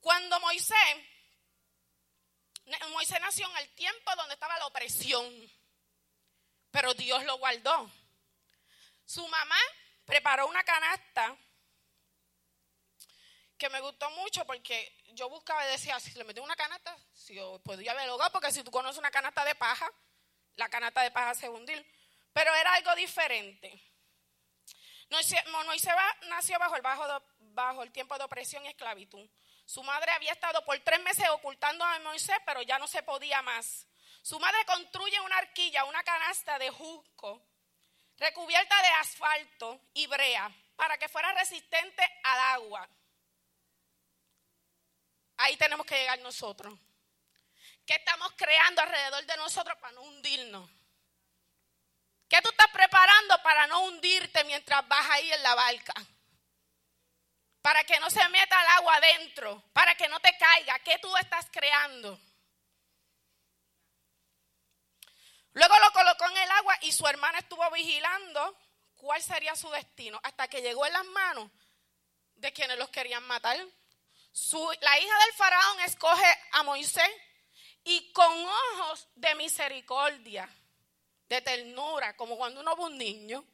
[0.00, 0.96] Cuando Moisés,
[2.90, 5.32] Moisés nació en el tiempo donde estaba la opresión,
[6.72, 7.88] pero Dios lo guardó.
[9.06, 9.60] Su mamá
[10.10, 11.36] preparó una canasta
[13.56, 17.36] que me gustó mucho porque yo buscaba y decía, si le metí una canasta, si
[17.36, 19.88] yo podía haber logrado, porque si tú conoces una canasta de paja,
[20.56, 21.86] la canasta de paja se hundir.
[22.32, 23.80] Pero era algo diferente.
[25.10, 25.94] Moisés
[26.28, 29.28] nació bajo el, bajo, bajo el tiempo de opresión y esclavitud.
[29.64, 33.42] Su madre había estado por tres meses ocultando a Moisés, pero ya no se podía
[33.42, 33.86] más.
[34.22, 37.49] Su madre construye una arquilla, una canasta de jusco,
[38.20, 42.88] recubierta de asfalto y brea para que fuera resistente al agua.
[45.38, 46.78] Ahí tenemos que llegar nosotros.
[47.86, 50.70] ¿Qué estamos creando alrededor de nosotros para no hundirnos?
[52.28, 55.94] ¿Qué tú estás preparando para no hundirte mientras vas ahí en la barca?
[57.62, 60.78] Para que no se meta el agua adentro, para que no te caiga.
[60.80, 62.20] ¿Qué tú estás creando?
[65.52, 68.56] Luego lo colocó en el agua y su hermana estuvo vigilando
[68.96, 71.50] cuál sería su destino hasta que llegó en las manos
[72.36, 73.56] de quienes los querían matar.
[73.56, 77.10] la hija del faraón escoge a Moisés
[77.84, 80.48] y con ojos de misericordia,
[81.28, 83.44] de ternura, como cuando uno ve un niño,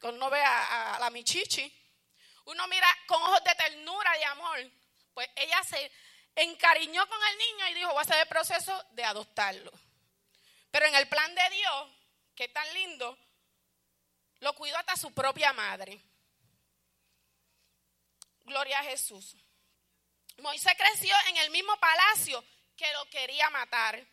[0.00, 1.72] cuando uno ve a, a la michichi,
[2.46, 4.58] uno mira con ojos de ternura, de amor,
[5.14, 5.90] pues ella se
[6.36, 9.72] encariñó con el niño y dijo, voy a hacer el proceso de adoptarlo.
[10.74, 11.88] Pero en el plan de Dios,
[12.34, 13.16] que tan lindo,
[14.40, 16.02] lo cuidó hasta su propia madre.
[18.42, 19.36] Gloria a Jesús.
[20.38, 22.44] Moisés creció en el mismo palacio
[22.76, 24.04] que lo quería matar.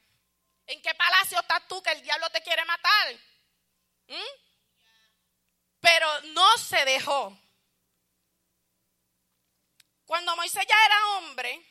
[0.68, 3.16] ¿En qué palacio estás tú que el diablo te quiere matar?
[4.10, 4.42] ¿Mm?
[5.80, 7.36] Pero no se dejó.
[10.06, 11.71] Cuando Moisés ya era hombre,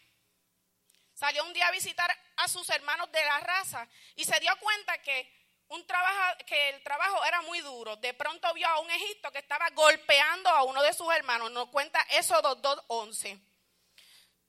[1.20, 3.86] salió un día a visitar a sus hermanos de la raza
[4.16, 5.38] y se dio cuenta que,
[5.68, 7.94] el trabajo era muy duro.
[7.96, 11.50] De pronto vio a un Egipto que estaba golpeando a uno de sus hermanos.
[11.52, 13.38] Nos cuenta eso 2.11.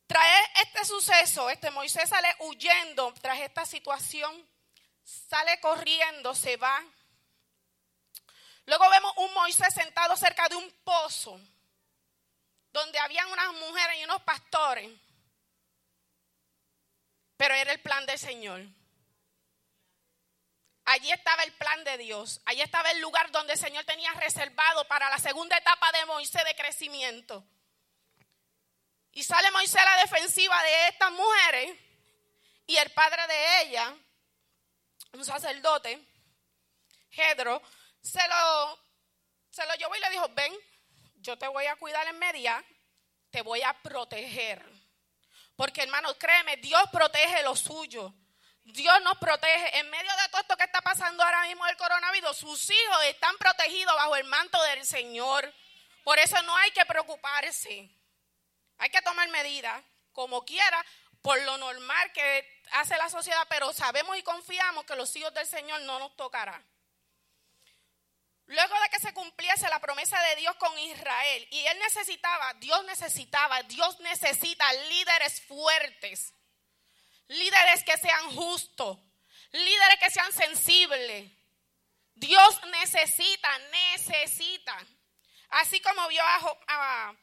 [0.08, 4.50] Trae este suceso, este Moisés sale huyendo tras esta situación,
[5.04, 6.84] sale corriendo, se va.
[8.66, 11.40] Luego vemos un Moisés sentado cerca de un pozo,
[12.72, 14.90] donde habían unas mujeres y unos pastores.
[17.42, 18.62] Pero era el plan del Señor.
[20.86, 22.40] Allí estaba el plan de Dios.
[22.46, 26.44] Allí estaba el lugar donde el Señor tenía reservado para la segunda etapa de Moisés
[26.46, 27.44] de crecimiento.
[29.14, 31.80] Y sale Moisés a la defensiva de estas mujeres
[32.68, 33.92] y el padre de ella,
[35.14, 36.00] un sacerdote,
[37.10, 37.60] Gedro,
[38.04, 38.80] se lo,
[39.50, 40.54] se lo llevó y le dijo, ven,
[41.16, 42.64] yo te voy a cuidar en media,
[43.32, 44.71] te voy a proteger.
[45.62, 48.12] Porque hermanos, créeme, Dios protege lo suyo.
[48.64, 49.78] Dios nos protege.
[49.78, 53.38] En medio de todo esto que está pasando ahora mismo el coronavirus, sus hijos están
[53.38, 55.54] protegidos bajo el manto del Señor.
[56.04, 57.92] Por eso no hay que preocuparse.
[58.80, 59.84] Hay que tomar medidas
[60.14, 60.84] como quiera,
[61.22, 65.46] por lo normal que hace la sociedad, pero sabemos y confiamos que los hijos del
[65.46, 66.60] Señor no nos tocará.
[68.52, 72.84] Luego de que se cumpliese la promesa de Dios con Israel, y él necesitaba, Dios
[72.84, 76.34] necesitaba, Dios necesita líderes fuertes,
[77.30, 78.98] líderes que sean justos,
[79.54, 81.32] líderes que sean sensibles.
[82.14, 84.86] Dios necesita, necesita.
[85.52, 87.16] Así como vio a,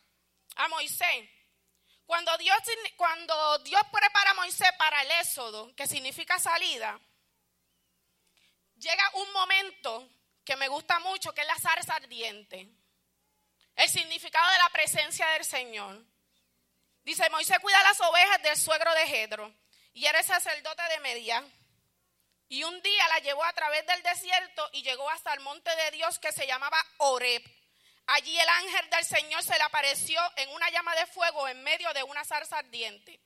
[0.57, 1.29] a, Moisés.
[2.07, 2.59] Cuando Dios,
[2.97, 6.99] cuando Dios prepara a Moisés para el éxodo, que significa salida,
[8.77, 10.09] llega un momento
[10.49, 12.67] que me gusta mucho, que es la zarza ardiente.
[13.77, 16.03] El significado de la presencia del Señor.
[17.05, 19.55] Dice, Moisés cuida las ovejas del suegro de Jedro
[19.93, 21.45] y era sacerdote de Media.
[22.49, 25.91] Y un día la llevó a través del desierto y llegó hasta el monte de
[25.91, 27.43] Dios que se llamaba Oreb.
[28.07, 31.93] Allí el ángel del Señor se le apareció en una llama de fuego en medio
[31.93, 33.21] de una zarza ardiente.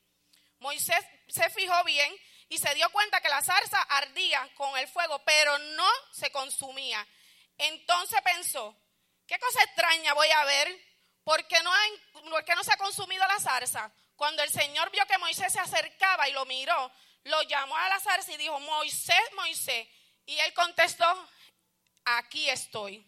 [0.58, 2.12] Moisés se fijó bien
[2.52, 7.06] y se dio cuenta que la zarza ardía con el fuego, pero no se consumía.
[7.56, 8.76] Entonces pensó,
[9.26, 10.84] ¿qué cosa extraña voy a ver?
[11.24, 11.72] ¿Por qué no,
[12.24, 13.90] no se ha consumido la zarza?
[14.16, 16.92] Cuando el Señor vio que Moisés se acercaba y lo miró,
[17.24, 19.88] lo llamó a la zarza y dijo, Moisés, Moisés.
[20.26, 21.06] Y él contestó,
[22.04, 23.02] aquí estoy.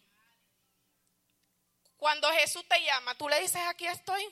[1.97, 4.27] Cuando Jesús te llama, tú le dices, aquí estoy.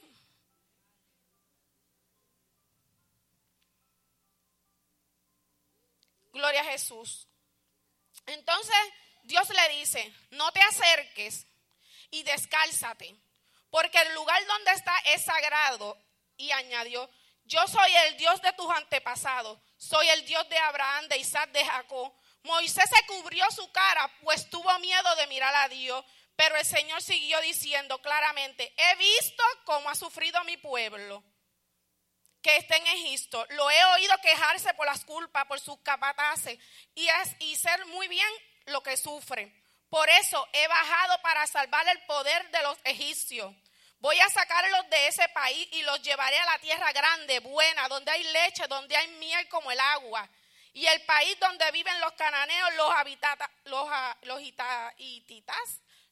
[6.34, 7.28] Gloria a Jesús.
[8.26, 8.76] Entonces
[9.24, 11.46] Dios le dice, no te acerques
[12.10, 13.16] y descálzate,
[13.70, 15.98] porque el lugar donde está es sagrado.
[16.36, 17.10] Y añadió,
[17.46, 21.64] yo soy el Dios de tus antepasados, soy el Dios de Abraham, de Isaac, de
[21.64, 22.12] Jacob.
[22.42, 26.04] Moisés se cubrió su cara, pues tuvo miedo de mirar a Dios,
[26.36, 31.24] pero el Señor siguió diciendo claramente, he visto cómo ha sufrido mi pueblo
[32.44, 33.46] que está en Egipto.
[33.52, 36.60] Lo he oído quejarse por las culpas, por sus capataces
[36.94, 37.08] y,
[37.40, 38.30] y ser muy bien
[38.66, 39.52] lo que sufre.
[39.90, 43.54] Por eso he bajado para salvar el poder de los egipcios.
[44.00, 48.12] Voy a sacarlos de ese país y los llevaré a la tierra grande, buena, donde
[48.12, 50.28] hay leche, donde hay miel como el agua.
[50.74, 54.42] Y el país donde viven los cananeos, los, habitata, los, ah, los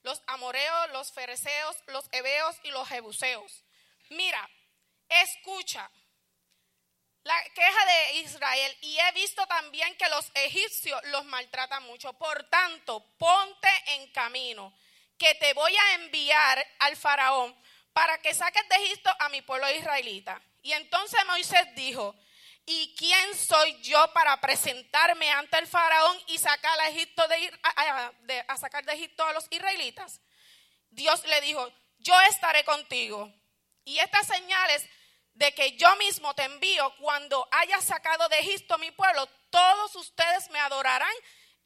[0.03, 3.63] los amoreos, los fereceos, los hebeos y los jebuseos.
[4.09, 4.49] Mira,
[5.09, 5.89] escucha,
[7.23, 12.13] la queja de Israel y he visto también que los egipcios los maltratan mucho.
[12.13, 14.73] Por tanto, ponte en camino,
[15.17, 17.55] que te voy a enviar al faraón
[17.93, 20.41] para que saques de Egipto a mi pueblo israelita.
[20.63, 22.15] Y entonces Moisés dijo,
[22.65, 29.23] ¿y quién soy yo para presentarme ante el faraón y sacar a, sacar de Egipto
[29.23, 30.21] a los israelitas?
[30.89, 33.31] Dios le dijo, yo estaré contigo.
[33.83, 34.87] Y estas señales
[35.33, 40.49] de que yo mismo te envío cuando haya sacado de Egipto mi pueblo, todos ustedes
[40.51, 41.13] me adorarán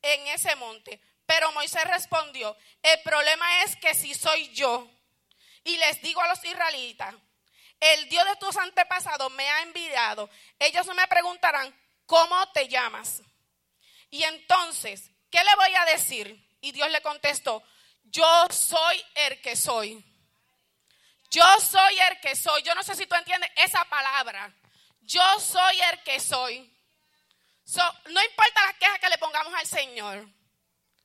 [0.01, 1.01] en ese monte.
[1.25, 4.87] Pero Moisés respondió, el problema es que si soy yo
[5.63, 7.15] y les digo a los israelitas,
[7.79, 10.29] el Dios de tus antepasados me ha enviado,
[10.59, 11.75] ellos me preguntarán,
[12.05, 13.21] ¿cómo te llamas?
[14.09, 16.57] Y entonces, ¿qué le voy a decir?
[16.61, 17.63] Y Dios le contestó,
[18.03, 20.03] yo soy el que soy.
[21.35, 22.63] Yo soy el que soy.
[22.63, 24.53] Yo no sé si tú entiendes esa palabra.
[25.01, 26.59] Yo soy el que soy.
[28.05, 30.25] no importa las quejas que le pongamos al Señor.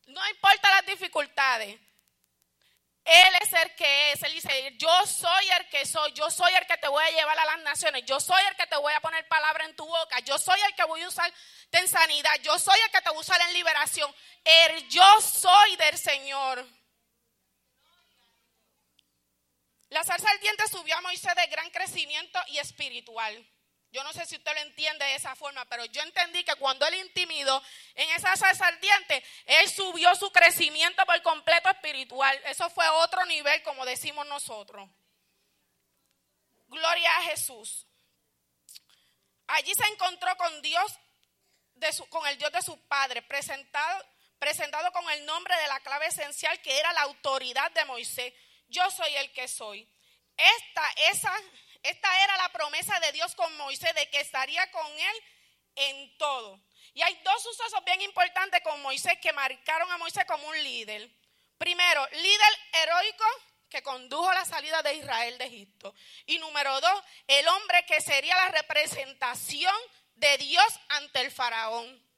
[0.07, 1.81] No importa las dificultades.
[3.05, 4.23] Él es el que es.
[4.23, 6.13] Él dice, yo soy el que soy.
[6.13, 8.05] Yo soy el que te voy a llevar a las naciones.
[8.05, 10.21] Yo soy el que te voy a poner palabra en tu boca.
[10.21, 11.33] Yo soy el que voy a usar
[11.73, 12.37] en sanidad.
[12.43, 14.15] Yo soy el que te voy a usar en liberación.
[14.45, 16.80] El yo soy del Señor.
[19.91, 23.47] La salsa ardiente subió a Moisés de gran crecimiento y espiritual.
[23.93, 26.87] Yo no sé si usted lo entiende de esa forma, pero yo entendí que cuando
[26.87, 27.61] él intimidó
[27.97, 32.41] en esa salsa ardiente, él subió su crecimiento por completo espiritual.
[32.45, 34.89] Eso fue otro nivel, como decimos nosotros.
[36.69, 37.85] Gloria a Jesús.
[39.49, 40.99] Allí se encontró con Dios,
[42.11, 44.07] con el Dios de su padre, presentado,
[44.39, 48.33] presentado con el nombre de la clave esencial que era la autoridad de Moisés
[48.71, 49.89] yo soy el que soy.
[50.37, 51.33] Esta, esa,
[51.83, 55.25] esta era la promesa de Dios con Moisés, de que estaría con él
[55.77, 56.61] en todo.
[56.95, 61.11] Y hay dos sucesos bien importantes con Moisés que marcaron a Moisés como un líder.
[61.59, 63.25] Primero, líder heroico
[63.69, 65.95] que condujo la salida de Israel de Egipto.
[66.27, 69.75] Y número dos, el hombre que sería la representación
[70.17, 72.10] de Dios ante el faraón.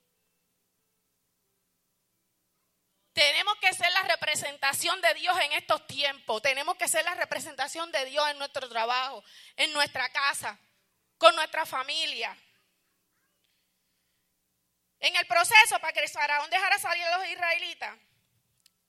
[3.13, 6.41] Tenemos que ser la representación de Dios en estos tiempos.
[6.41, 9.23] Tenemos que ser la representación de Dios en nuestro trabajo,
[9.55, 10.57] en nuestra casa,
[11.19, 12.35] con nuestra familia.
[14.99, 17.95] En el proceso para que faraón dejara salir a los israelitas,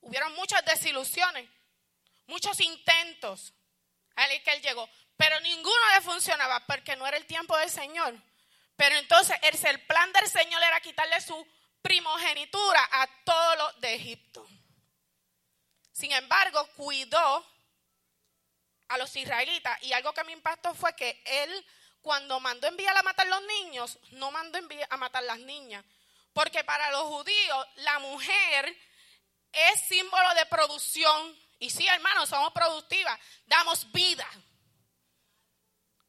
[0.00, 1.48] hubieron muchas desilusiones,
[2.26, 3.52] muchos intentos
[4.16, 8.14] al que él llegó, pero ninguno le funcionaba porque no era el tiempo del Señor.
[8.76, 11.46] Pero entonces el plan del Señor era quitarle su
[11.84, 14.48] primogenitura a todos los de Egipto.
[15.92, 17.46] Sin embargo, cuidó
[18.88, 21.66] a los israelitas y algo que me impactó fue que él
[22.00, 25.84] cuando mandó enviar a matar los niños, no mandó enviar a matar las niñas,
[26.32, 28.76] porque para los judíos la mujer
[29.52, 34.26] es símbolo de producción y sí, hermanos, somos productivas, damos vida.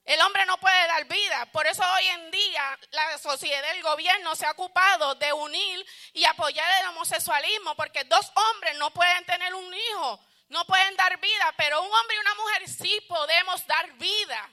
[0.05, 1.47] El hombre no puede dar vida.
[1.51, 6.23] Por eso hoy en día la sociedad, el gobierno se ha ocupado de unir y
[6.25, 10.19] apoyar el homosexualismo, porque dos hombres no pueden tener un hijo,
[10.49, 14.51] no pueden dar vida, pero un hombre y una mujer sí podemos dar vida.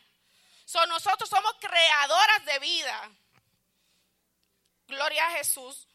[0.88, 3.10] nosotros somos creadoras de vida.
[4.86, 5.86] Gloria a Jesús.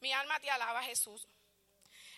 [0.00, 1.26] Mi alma te alaba, Jesús.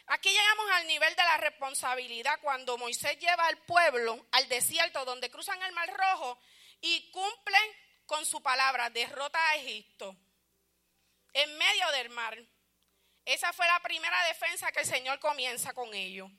[0.07, 5.31] Aquí llegamos al nivel de la responsabilidad cuando Moisés lleva al pueblo al desierto donde
[5.31, 6.39] cruzan el Mar Rojo
[6.81, 7.63] y cumplen
[8.07, 10.15] con su palabra, derrota a Egipto
[11.33, 12.39] en medio del mar.
[13.25, 16.31] Esa fue la primera defensa que el Señor comienza con ellos.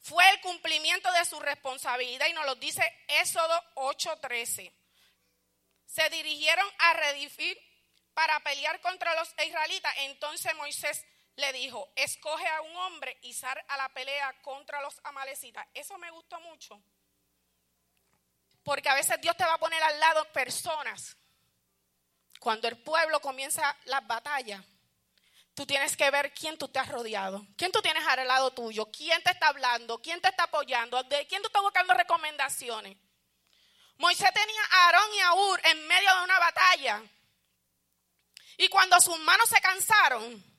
[0.00, 4.72] Fue el cumplimiento de su responsabilidad y nos lo dice Éxodo 8:13.
[5.86, 7.58] Se dirigieron a Redifir
[8.14, 9.94] para pelear contra los israelitas.
[9.98, 11.04] Entonces Moisés
[11.36, 15.66] le dijo, escoge a un hombre y sal a la pelea contra los amalecitas.
[15.74, 16.80] Eso me gustó mucho.
[18.62, 21.16] Porque a veces Dios te va a poner al lado personas.
[22.38, 24.64] Cuando el pueblo comienza las batallas,
[25.54, 28.86] tú tienes que ver quién tú te has rodeado, quién tú tienes al lado tuyo,
[28.90, 32.96] quién te está hablando, quién te está apoyando, de quién tú estás buscando recomendaciones.
[33.98, 37.02] Moisés tenía a Aarón y a Ur en medio de una batalla.
[38.56, 40.49] Y cuando sus manos se cansaron,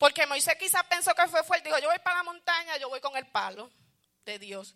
[0.00, 1.68] porque Moisés quizás pensó que fue fuerte.
[1.68, 3.70] Dijo, yo voy para la montaña, yo voy con el palo
[4.24, 4.74] de Dios.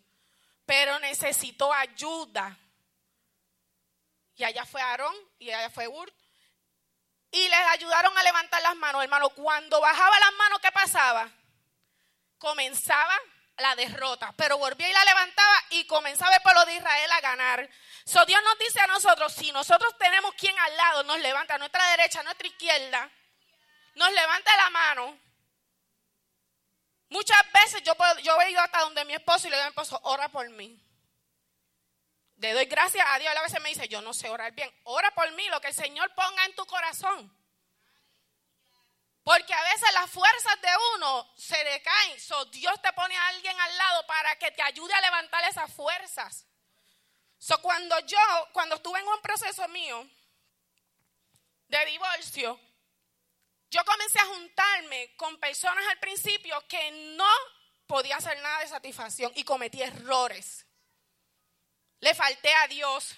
[0.67, 2.55] Pero necesitó ayuda.
[4.35, 6.13] Y allá fue Aarón y allá fue Ur.
[7.31, 9.31] Y les ayudaron a levantar las manos, hermano.
[9.31, 11.27] Cuando bajaba las manos, ¿qué pasaba?
[12.37, 13.17] Comenzaba
[13.57, 17.69] la derrota, pero volvía y la levantaba y comenzaba el pueblo de Israel a ganar.
[18.05, 21.57] So Dios nos dice a nosotros, si nosotros tenemos quien al lado nos levanta a
[21.57, 23.09] nuestra derecha, a nuestra izquierda,
[23.95, 25.19] nos levanta la mano.
[27.09, 29.71] Muchas veces yo, yo he ido hasta donde mi esposo y le digo a mi
[29.71, 30.81] esposo, ora por mí.
[32.37, 33.35] Le doy gracias a Dios.
[33.35, 34.69] A veces me dice, yo no sé orar bien.
[34.83, 37.33] Ora por mí, lo que el Señor ponga en tu corazón.
[39.23, 42.19] Porque a veces las fuerzas de uno se decaen.
[42.19, 45.71] So, Dios te pone a alguien al lado para que te ayude a levantar esas
[45.73, 46.45] fuerzas.
[47.39, 48.19] So, cuando yo,
[48.51, 50.07] cuando estuve en un proceso mío
[51.67, 52.59] de divorcio,
[53.75, 57.29] yo comencé a juntarme con personas al principio que no
[57.87, 60.65] podía hacer nada de satisfacción y cometí errores.
[61.99, 63.13] Le falté a Dios.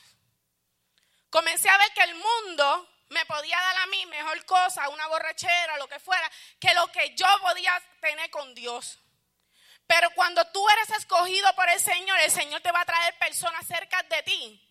[1.29, 5.77] Comencé a ver que el mundo me podía dar a mí mejor cosa, una borrachera,
[5.77, 6.29] lo que fuera,
[6.59, 8.97] que lo que yo podía tener con Dios.
[9.85, 13.65] Pero cuando tú eres escogido por el Señor, el Señor te va a traer personas
[13.67, 14.63] cerca de ti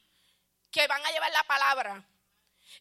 [0.73, 2.05] que van a llevar la palabra.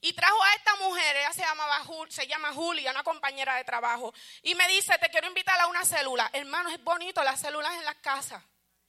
[0.02, 4.14] Y trajo a esta mujer, ella se, llamaba, se llama Julia, una compañera de trabajo,
[4.42, 6.30] y me dice, te quiero invitar a una célula.
[6.34, 8.44] Hermano, es bonito las células en las casas.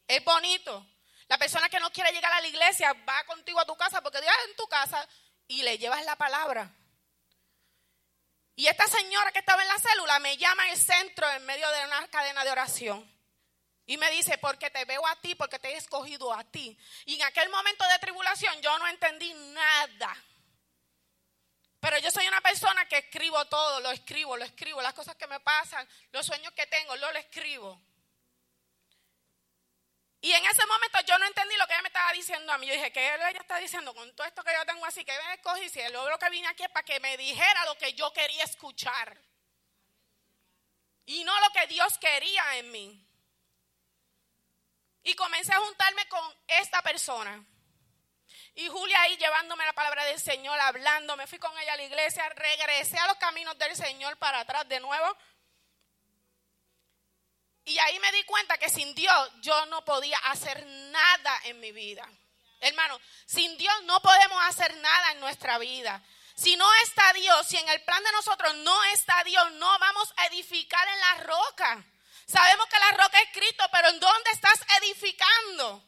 [0.07, 0.87] Es bonito.
[1.29, 4.21] La persona que no quiere llegar a la iglesia va contigo a tu casa porque
[4.21, 5.07] Dios en tu casa
[5.49, 6.71] y le llevas la palabra.
[8.55, 11.85] Y esta señora que estaba en la célula me llama el centro en medio de
[11.85, 13.17] una cadena de oración.
[13.85, 16.77] Y me dice, porque te veo a ti, porque te he escogido a ti.
[17.05, 20.17] Y en aquel momento de tribulación yo no entendí nada.
[21.87, 25.29] Pero yo soy una persona que escribo todo, lo escribo, lo escribo, las cosas que
[25.29, 27.81] me pasan, los sueños que tengo, lo, lo escribo.
[30.21, 32.67] Y en ese momento yo no entendí lo que ella me estaba diciendo a mí.
[32.67, 35.05] Yo dije, ¿qué ella está diciendo con todo esto que yo tengo así?
[35.05, 37.79] Que me escogí, si el lo que vine aquí es para que me dijera lo
[37.79, 39.17] que yo quería escuchar.
[41.05, 43.07] Y no lo que Dios quería en mí.
[45.05, 47.47] Y comencé a juntarme con esta persona.
[48.57, 51.85] Y Julia ahí llevándome la palabra del Señor, hablando, me fui con ella a la
[51.85, 55.17] iglesia, regresé a los caminos del Señor para atrás de nuevo
[57.67, 61.73] y ahí me di cuenta que sin Dios yo no podía hacer nada en mi
[61.73, 62.09] vida.
[62.61, 66.01] Hermano, sin Dios no podemos hacer nada en nuestra vida.
[66.37, 70.15] Si no está Dios, si en el plan de nosotros no está Dios, no vamos
[70.17, 71.85] a edificar en la roca.
[72.27, 75.83] Sabemos que la roca es Cristo, pero ¿en dónde estás edificando?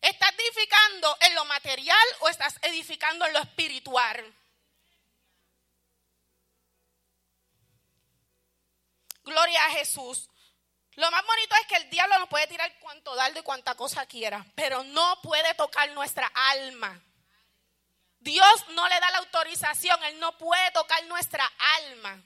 [0.00, 4.34] ¿Estás edificando en lo material o estás edificando en lo espiritual?
[9.24, 10.28] Gloria a Jesús.
[10.94, 14.06] Lo más bonito es que el diablo nos puede tirar cuanto dardo y cuanta cosa
[14.06, 17.00] quiera, pero no puede tocar nuestra alma.
[18.20, 21.44] Dios no le da la autorización, Él no puede tocar nuestra
[21.76, 22.20] alma.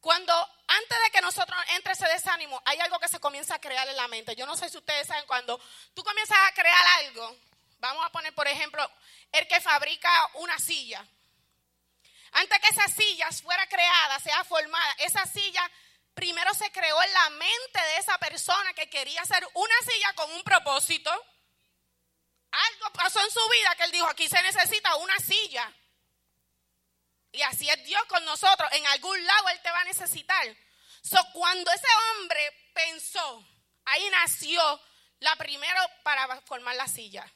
[0.00, 0.34] Cuando
[0.66, 3.96] antes de que nosotros entre ese desánimo, hay algo que se comienza a crear en
[3.96, 4.34] la mente.
[4.36, 5.60] Yo no sé si ustedes saben, cuando
[5.94, 7.36] tú comienzas a crear algo,
[7.78, 8.88] vamos a poner, por ejemplo,
[9.32, 11.04] el que fabrica una silla.
[12.32, 15.70] Antes que esa silla fuera creada, sea formada, esa silla
[16.14, 20.30] primero se creó en la mente de esa persona que quería hacer una silla con
[20.32, 21.10] un propósito.
[22.50, 25.72] Algo pasó en su vida que él dijo, aquí se necesita una silla.
[27.32, 28.70] Y así es Dios con nosotros.
[28.72, 30.56] En algún lado Él te va a necesitar.
[31.02, 31.86] So, cuando ese
[32.20, 33.44] hombre pensó,
[33.86, 34.80] ahí nació
[35.18, 37.26] la primera para formar la silla.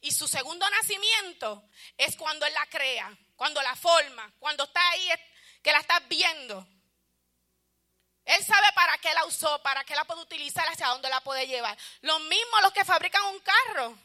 [0.00, 5.08] Y su segundo nacimiento es cuando Él la crea cuando la forma, cuando está ahí,
[5.62, 6.66] que la estás viendo.
[8.24, 11.46] Él sabe para qué la usó, para qué la puede utilizar, hacia dónde la puede
[11.46, 11.78] llevar.
[12.00, 13.96] Lo mismo los que fabrican un carro.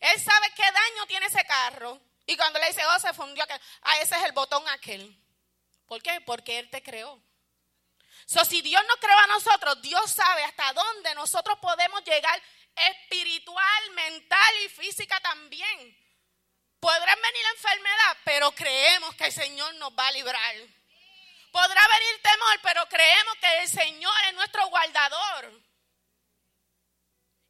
[0.00, 2.00] Él sabe qué daño tiene ese carro.
[2.26, 5.16] Y cuando le dice, oh, se fundió aquel, ah, ese es el botón aquel.
[5.86, 6.20] ¿Por qué?
[6.22, 7.20] Porque Él te creó.
[8.26, 12.42] So, si Dios nos creó a nosotros, Dios sabe hasta dónde nosotros podemos llegar
[12.74, 16.04] espiritual, mental y física también.
[16.80, 20.56] Podrán venir la enfermedad, pero creemos que el Señor nos va a librar.
[21.50, 25.52] Podrá venir temor, pero creemos que el Señor es nuestro guardador.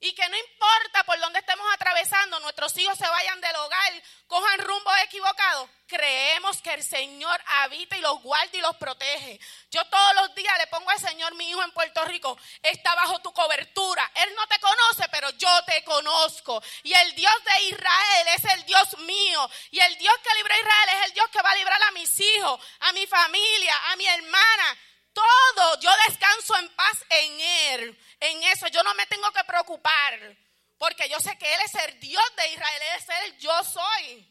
[0.05, 4.59] Y que no importa por dónde estemos atravesando, nuestros hijos se vayan del hogar, cojan
[4.59, 5.67] rumbo equivocado.
[5.87, 9.41] Creemos que el Señor habita y los guarda y los protege.
[9.71, 13.19] Yo todos los días le pongo al Señor, mi hijo en Puerto Rico, está bajo
[13.21, 14.13] tu cobertura.
[14.17, 16.63] Él no te conoce, pero yo te conozco.
[16.83, 19.51] Y el Dios de Israel es el Dios mío.
[19.71, 21.93] Y el Dios que libró a Israel es el Dios que va a librar a
[21.93, 24.79] mis hijos, a mi familia, a mi hermana.
[25.15, 28.67] Todo, yo descanso en paz en Él en eso.
[28.69, 30.37] Yo no me tengo que preocupar.
[30.77, 32.83] Porque yo sé que Él es el Dios de Israel.
[32.83, 34.29] Él es el yo soy.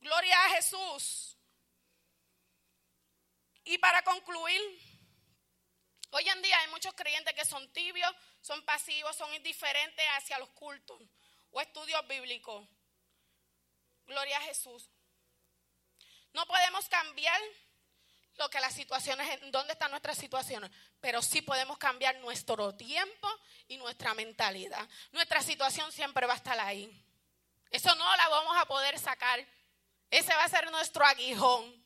[0.00, 1.36] Gloria a Jesús.
[3.64, 4.60] Y para concluir,
[6.12, 10.48] Hoy en día hay muchos creyentes que son tibios, son pasivos, son indiferentes hacia los
[10.50, 11.00] cultos
[11.52, 12.68] o estudios bíblicos.
[14.06, 14.90] Gloria a Jesús.
[16.32, 17.40] No podemos cambiar
[18.36, 20.70] lo que las situaciones, dónde están nuestras situaciones,
[21.00, 23.28] pero sí podemos cambiar nuestro tiempo
[23.68, 24.88] y nuestra mentalidad.
[25.12, 26.90] Nuestra situación siempre va a estar ahí.
[27.70, 29.44] Eso no la vamos a poder sacar.
[30.10, 31.80] Ese va a ser nuestro aguijón.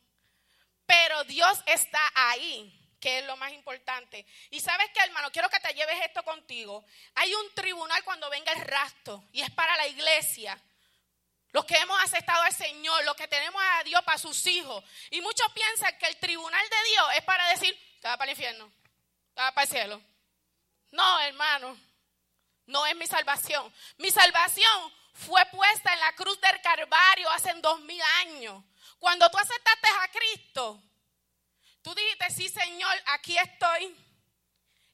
[0.86, 4.26] Pero Dios está ahí, que es lo más importante.
[4.50, 6.84] Y sabes qué, hermano, quiero que te lleves esto contigo.
[7.14, 10.58] Hay un tribunal cuando venga el rastro y es para la iglesia.
[11.55, 14.82] Los que hemos aceptado al Señor, los que tenemos a Dios para sus hijos.
[15.10, 18.72] Y muchos piensan que el tribunal de Dios es para decir, te para el infierno,
[19.35, 20.02] te para el cielo.
[20.90, 21.78] No, hermano,
[22.66, 23.72] no es mi salvación.
[23.98, 28.60] Mi salvación fue puesta en la cruz del Calvario hace dos mil años.
[28.98, 30.82] Cuando tú aceptaste a Cristo,
[31.82, 33.97] tú dijiste, sí Señor, aquí estoy.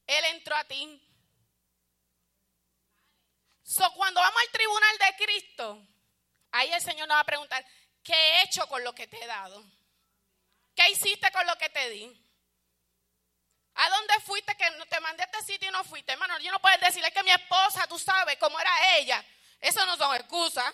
[0.05, 1.01] Él entró a ti.
[3.63, 5.87] So, cuando vamos al tribunal de Cristo,
[6.51, 7.65] Ahí el Señor nos va a preguntar,
[8.03, 9.63] ¿qué he hecho con lo que te he dado?
[10.75, 12.21] ¿Qué hiciste con lo que te di?
[13.75, 16.11] ¿A dónde fuiste que te mandé a este sitio y no fuiste?
[16.11, 19.23] Hermano, yo no puedo decirle que mi esposa, tú sabes cómo era ella.
[19.59, 20.73] Eso no son excusas.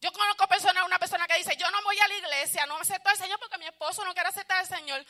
[0.00, 3.08] Yo conozco personas, una persona que dice, yo no voy a la iglesia, no acepto
[3.08, 5.04] al Señor porque mi esposo no quiere aceptar al Señor.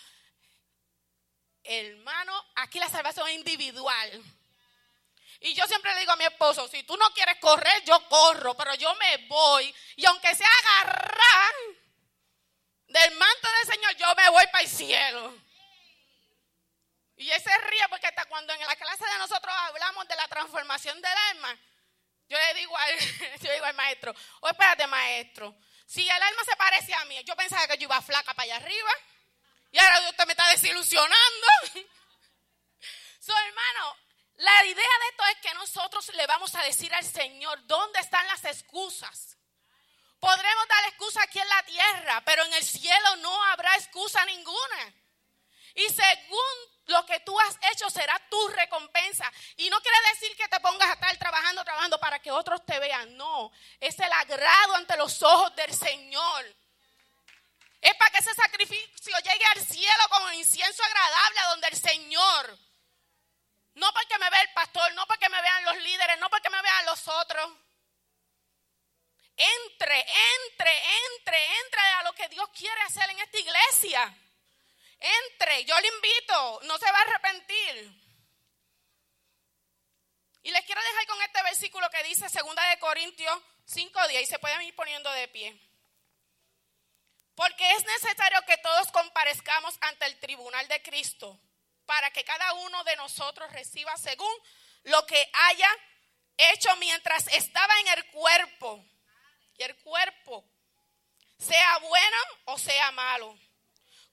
[1.64, 4.22] Hermano, aquí la salvación es individual.
[5.45, 8.57] Y yo siempre le digo a mi esposo, si tú no quieres correr, yo corro,
[8.57, 9.75] pero yo me voy.
[9.95, 10.49] Y aunque sea
[10.81, 11.55] agarrar
[12.89, 15.37] del manto del Señor, yo me voy para el cielo.
[17.16, 21.03] Y ese ríe porque hasta cuando en la clase de nosotros hablamos de la transformación
[21.03, 21.61] del alma,
[22.27, 22.99] yo le digo al,
[23.43, 25.55] yo digo al maestro, o oh, espérate maestro,
[25.85, 28.57] si el alma se parece a mí, yo pensaba que yo iba flaca para allá
[28.57, 28.91] arriba,
[29.73, 31.47] y ahora usted me está desilusionando.
[33.21, 33.97] So, hermano,
[34.36, 38.27] la idea de esto es que nosotros le vamos a decir al Señor dónde están
[38.27, 39.36] las excusas.
[40.19, 44.94] Podremos dar excusa aquí en la tierra, pero en el cielo no habrá excusa ninguna.
[45.74, 49.31] Y según lo que tú has hecho será tu recompensa.
[49.56, 52.78] Y no quiere decir que te pongas a estar trabajando, trabajando para que otros te
[52.78, 53.16] vean.
[53.16, 56.56] No, es el agrado ante los ojos del Señor.
[57.81, 62.59] Es para que ese sacrificio llegue al cielo como incienso agradable a donde el Señor
[63.74, 66.62] no porque me vea el pastor, no porque me vean los líderes, no porque me
[66.62, 67.52] vean los otros.
[69.36, 70.70] Entre, entre,
[71.16, 74.16] entre, entre a lo que Dios quiere hacer en esta iglesia.
[75.01, 78.05] Entre, yo le invito, no se va a arrepentir.
[80.44, 82.32] Y les quiero dejar con este versículo que dice 2
[82.70, 85.59] de Corintios 5:10 y se pueden ir poniendo de pie.
[87.34, 91.40] Porque es necesario que todos comparezcamos ante el tribunal de Cristo
[91.86, 94.32] para que cada uno de nosotros reciba según
[94.85, 95.69] lo que haya
[96.36, 98.85] hecho mientras estaba en el cuerpo.
[99.56, 100.44] Y el cuerpo,
[101.39, 102.16] sea bueno
[102.47, 103.39] o sea malo.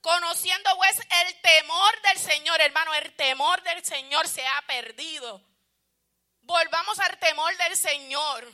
[0.02, 5.41] Conociendo pues el temor del Señor, hermano, el temor del Señor se ha perdido.
[6.41, 8.52] Volvamos al temor del Señor.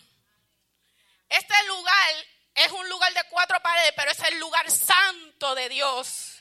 [1.30, 2.26] Este lugar
[2.56, 6.36] es un lugar de cuatro paredes, pero es el lugar santo de Dios.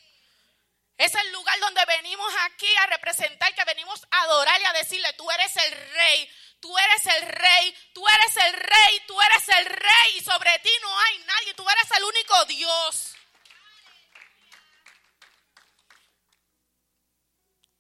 [0.97, 5.13] Es el lugar donde venimos aquí a representar, que venimos a adorar y a decirle,
[5.15, 9.67] tú eres el rey, tú eres el rey, tú eres el rey, tú eres el
[9.67, 13.15] rey y sobre ti no hay nadie, tú eres el único Dios.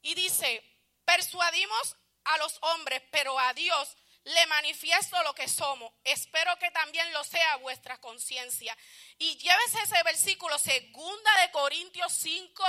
[0.02, 0.62] Y dice,
[1.04, 5.92] persuadimos a los hombres, pero a Dios le manifiesto lo que somos.
[6.04, 8.76] Espero que también lo sea vuestra conciencia.
[9.18, 12.64] Y llévese ese versículo, segunda de Corintios 5,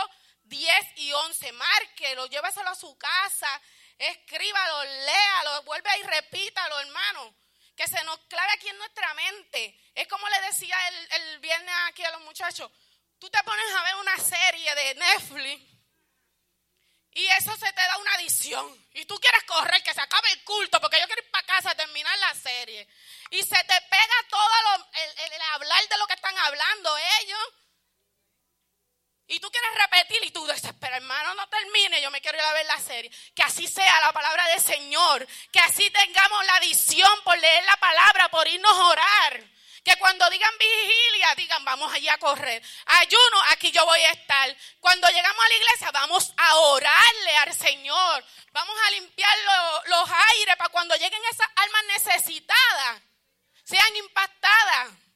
[0.47, 1.51] 10 y 11.
[1.53, 3.61] Márquelo, lléveselo a su casa,
[3.97, 7.35] escríbalo, léalo, vuelve y repítalo, hermano.
[7.75, 9.79] Que se nos clave aquí en nuestra mente.
[9.93, 12.71] Es como le decía el, el viernes aquí a los muchachos.
[13.19, 15.77] Tú te pones a ver una serie de Netflix
[17.17, 18.87] y eso se te da una adicción.
[18.93, 21.71] Y tú quieres correr, que se acabe el culto, porque yo quiero ir para casa
[21.71, 22.87] a terminar la serie.
[23.31, 27.53] Y se te pega todo el, el hablar de lo que están hablando ellos
[29.27, 32.43] y tú quieres repetir y tú dices, pero hermano, no termine, yo me quiero ir
[32.43, 33.11] a ver la serie.
[33.35, 35.27] Que así sea la palabra del Señor.
[35.51, 39.43] Que así tengamos la visión por leer la palabra, por irnos a orar.
[39.83, 42.63] Que cuando digan vigilia, digan, vamos allá a correr.
[42.85, 44.55] Ayuno, aquí yo voy a estar.
[44.79, 48.23] Cuando llegamos a la iglesia, vamos a orarle al Señor.
[48.51, 49.37] Vamos a limpiar
[49.87, 53.01] los aires para cuando lleguen esas almas necesitadas,
[53.65, 55.06] sean impactadas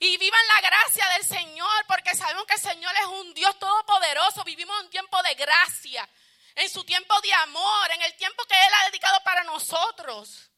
[0.00, 4.44] y vivan la gracia del Señor, porque sabemos que el Señor es un Dios todopoderoso.
[4.44, 6.08] Vivimos un tiempo de gracia.
[6.54, 10.50] en su tiempo de amor, en el tiempo que Él ha dedicado para nosotros.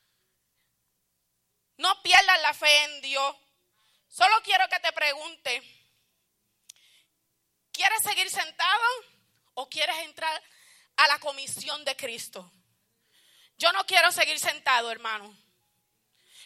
[1.76, 3.36] No pierdas la fe en Dios.
[4.08, 5.62] Solo quiero que te pregunte,
[7.70, 8.84] ¿quieres seguir sentado
[9.54, 10.42] o quieres entrar
[10.96, 12.50] a la comisión de Cristo?
[13.58, 15.36] Yo no quiero seguir sentado, hermano.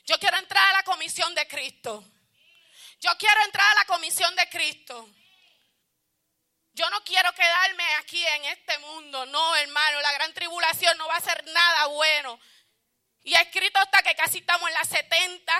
[0.05, 2.05] Yo quiero entrar a la comisión de Cristo.
[3.05, 5.07] Yo quiero entrar a la comisión de Cristo.
[6.73, 9.27] Yo no quiero quedarme aquí en este mundo.
[9.27, 12.41] No, hermano, la gran tribulación no va a ser nada bueno.
[13.23, 15.53] Y escrito está que casi estamos en las 70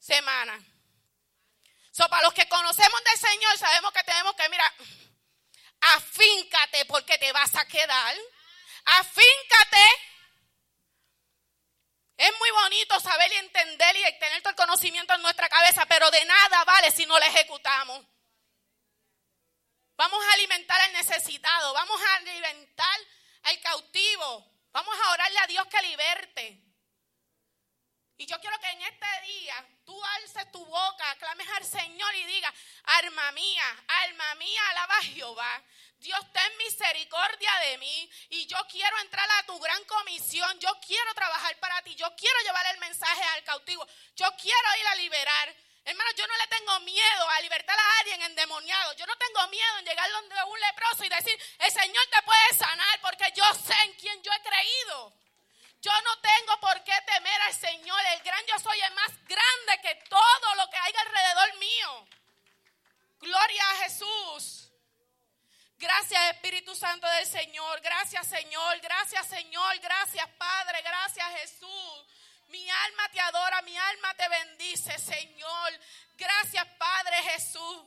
[0.00, 0.60] semanas.
[1.92, 4.74] So, para los que conocemos del Señor, sabemos que tenemos que, mira,
[5.80, 8.16] afíncate porque te vas a quedar.
[8.84, 10.09] Afíncate.
[12.20, 16.10] Es muy bonito saber y entender y tener todo el conocimiento en nuestra cabeza, pero
[16.10, 18.04] de nada vale si no lo ejecutamos.
[19.96, 23.00] Vamos a alimentar al necesitado, vamos a alimentar
[23.44, 26.62] al cautivo, vamos a orarle a Dios que liberte.
[28.18, 32.24] Y yo quiero que en este día tú alces tu boca, clames al Señor y
[32.26, 32.52] digas,
[32.84, 35.64] alma mía, alma mía, alaba a Jehová.
[36.00, 40.58] Dios, ten misericordia de mí y yo quiero entrar a tu gran comisión.
[40.58, 41.94] Yo quiero trabajar para ti.
[41.94, 43.86] Yo quiero llevar el mensaje al cautivo.
[44.16, 45.54] Yo quiero ir a liberar.
[45.84, 48.94] Hermano, yo no le tengo miedo a libertar a alguien endemoniado.
[48.94, 52.54] Yo no tengo miedo en llegar donde un leproso y decir, el Señor te puede
[52.56, 55.12] sanar porque yo sé en quién yo he creído.
[55.82, 58.00] Yo no tengo por qué temer al Señor.
[58.14, 62.08] El gran yo soy es más grande que todo lo que hay alrededor mío.
[63.20, 64.69] Gloria a Jesús.
[65.80, 67.80] Gracias Espíritu Santo del Señor.
[67.80, 68.80] Gracias Señor.
[68.80, 69.78] Gracias Señor.
[69.78, 70.82] Gracias Padre.
[70.82, 72.06] Gracias Jesús.
[72.48, 73.62] Mi alma te adora.
[73.62, 75.80] Mi alma te bendice Señor.
[76.18, 77.86] Gracias Padre Jesús.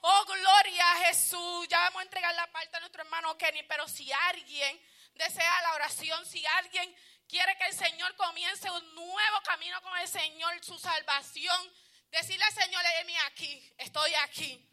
[0.00, 1.68] Oh, gloria a Jesús.
[1.68, 3.62] Ya vamos a entregar la parte a nuestro hermano Kenny.
[3.64, 4.80] Pero si alguien
[5.12, 6.96] desea la oración, si alguien
[7.28, 11.72] quiere que el Señor comience un nuevo camino con el Señor, su salvación.
[12.10, 14.67] Decirle al Señor, mi aquí, estoy aquí.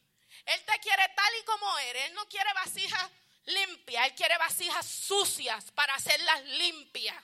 [0.45, 2.05] Él te quiere tal y como eres.
[2.05, 3.09] Él no quiere vasijas
[3.45, 7.15] limpias, Él quiere vasijas sucias para hacerlas limpias.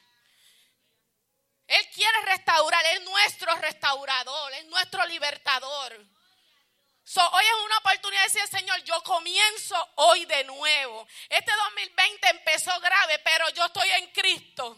[1.67, 5.93] Él quiere restaurar, Él es nuestro restaurador, es nuestro libertador.
[5.93, 11.07] hoy es una oportunidad de decir, Señor, yo comienzo hoy de nuevo.
[11.29, 14.77] Este 2020 empezó grave, pero yo estoy en Cristo.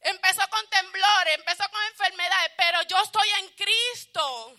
[0.00, 4.56] Empezó con temblores, empezó con enfermedades, pero yo estoy en Cristo.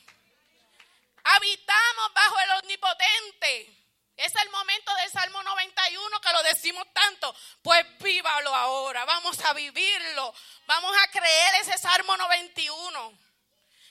[1.36, 3.76] Habitamos bajo el omnipotente.
[4.18, 7.36] Es el momento del Salmo 91 que lo decimos tanto.
[7.62, 10.34] Pues vívalo ahora, vamos a vivirlo.
[10.66, 13.20] Vamos a creer ese Salmo 91.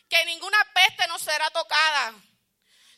[0.08, 2.14] Que ninguna peste nos será tocada.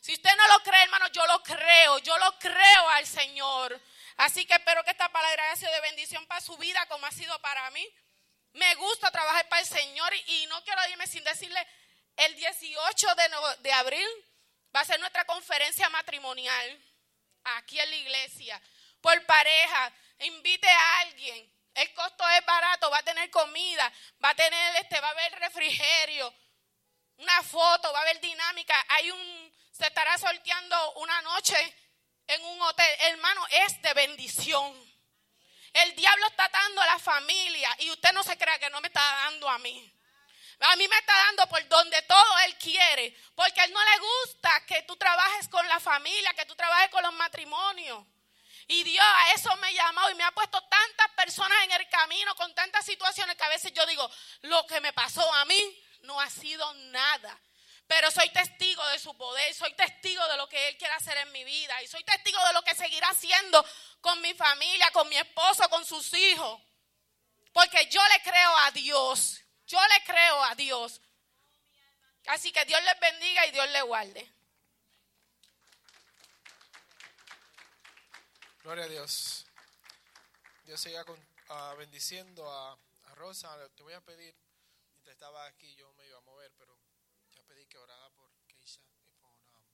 [0.01, 1.99] Si usted no lo cree, hermano, yo lo creo.
[1.99, 3.79] Yo lo creo al Señor.
[4.17, 7.13] Así que espero que esta palabra haya sido de bendición para su vida como ha
[7.13, 7.87] sido para mí.
[8.55, 11.67] Me gusta trabajar para el Señor y no quiero irme sin decirle,
[12.17, 13.07] el 18
[13.61, 14.07] de, abril
[14.75, 16.83] va a ser nuestra conferencia matrimonial
[17.45, 18.63] aquí en la iglesia,
[19.01, 19.93] por pareja.
[20.21, 21.53] Invite a alguien.
[21.75, 23.93] El costo es barato, va a tener comida,
[24.23, 26.35] va a tener este, va a haber refrigerio,
[27.17, 28.75] una foto, va a haber dinámica.
[28.89, 31.57] Hay un, se estará sorteando una noche
[32.27, 32.97] en un hotel.
[33.01, 34.91] Hermano, es de bendición.
[35.73, 38.89] El diablo está dando a la familia y usted no se crea que no me
[38.89, 39.93] está dando a mí.
[40.61, 43.99] A mí me está dando por donde todo Él quiere, porque a Él no le
[43.99, 48.07] gusta que tú trabajes con la familia, que tú trabajes con los matrimonios.
[48.69, 51.89] Y Dios a eso me ha llamado y me ha puesto tantas personas en el
[51.89, 54.09] camino con tantas situaciones que a veces yo digo,
[54.43, 57.37] lo que me pasó a mí no ha sido nada.
[57.87, 61.33] Pero soy testigo de su poder, soy testigo de lo que Él quiere hacer en
[61.33, 63.67] mi vida y soy testigo de lo que seguirá haciendo
[64.01, 66.63] con mi familia, con mi esposo, con sus hijos.
[67.53, 71.01] Porque yo le creo a Dios, yo le creo a Dios.
[72.27, 74.33] Así que Dios les bendiga y Dios les guarde.
[78.63, 79.47] Gloria a Dios.
[80.65, 81.05] Dios siga
[81.49, 83.49] ah, bendiciendo a, a Rosa.
[83.71, 84.35] Te voy a pedir,
[84.93, 86.79] mientras estaba aquí, yo me iba a mover, pero
[87.51, 89.65] pedí que orara por Keisha y por, um,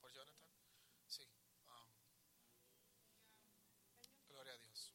[0.00, 0.48] por Jonathan.
[1.08, 1.26] Sí.
[1.66, 1.90] Um,
[4.28, 4.92] gloria a Dios.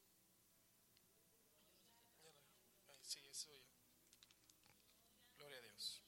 [3.02, 3.68] Sí, es suyo.
[5.36, 6.02] Gloria a Dios.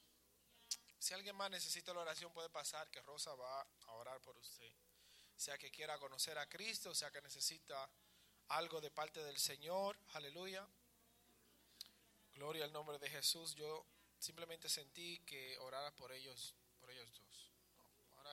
[1.05, 4.73] Si alguien más necesita la oración, puede pasar que Rosa va a orar por usted.
[5.35, 7.87] Sea que quiera conocer a Cristo, sea que necesita
[8.47, 9.99] algo de parte del Señor.
[10.13, 10.67] Aleluya.
[12.33, 13.53] Gloria al nombre de Jesús.
[13.53, 13.85] Yo
[14.17, 17.24] simplemente sentí que orara por ellos, por ellos dos.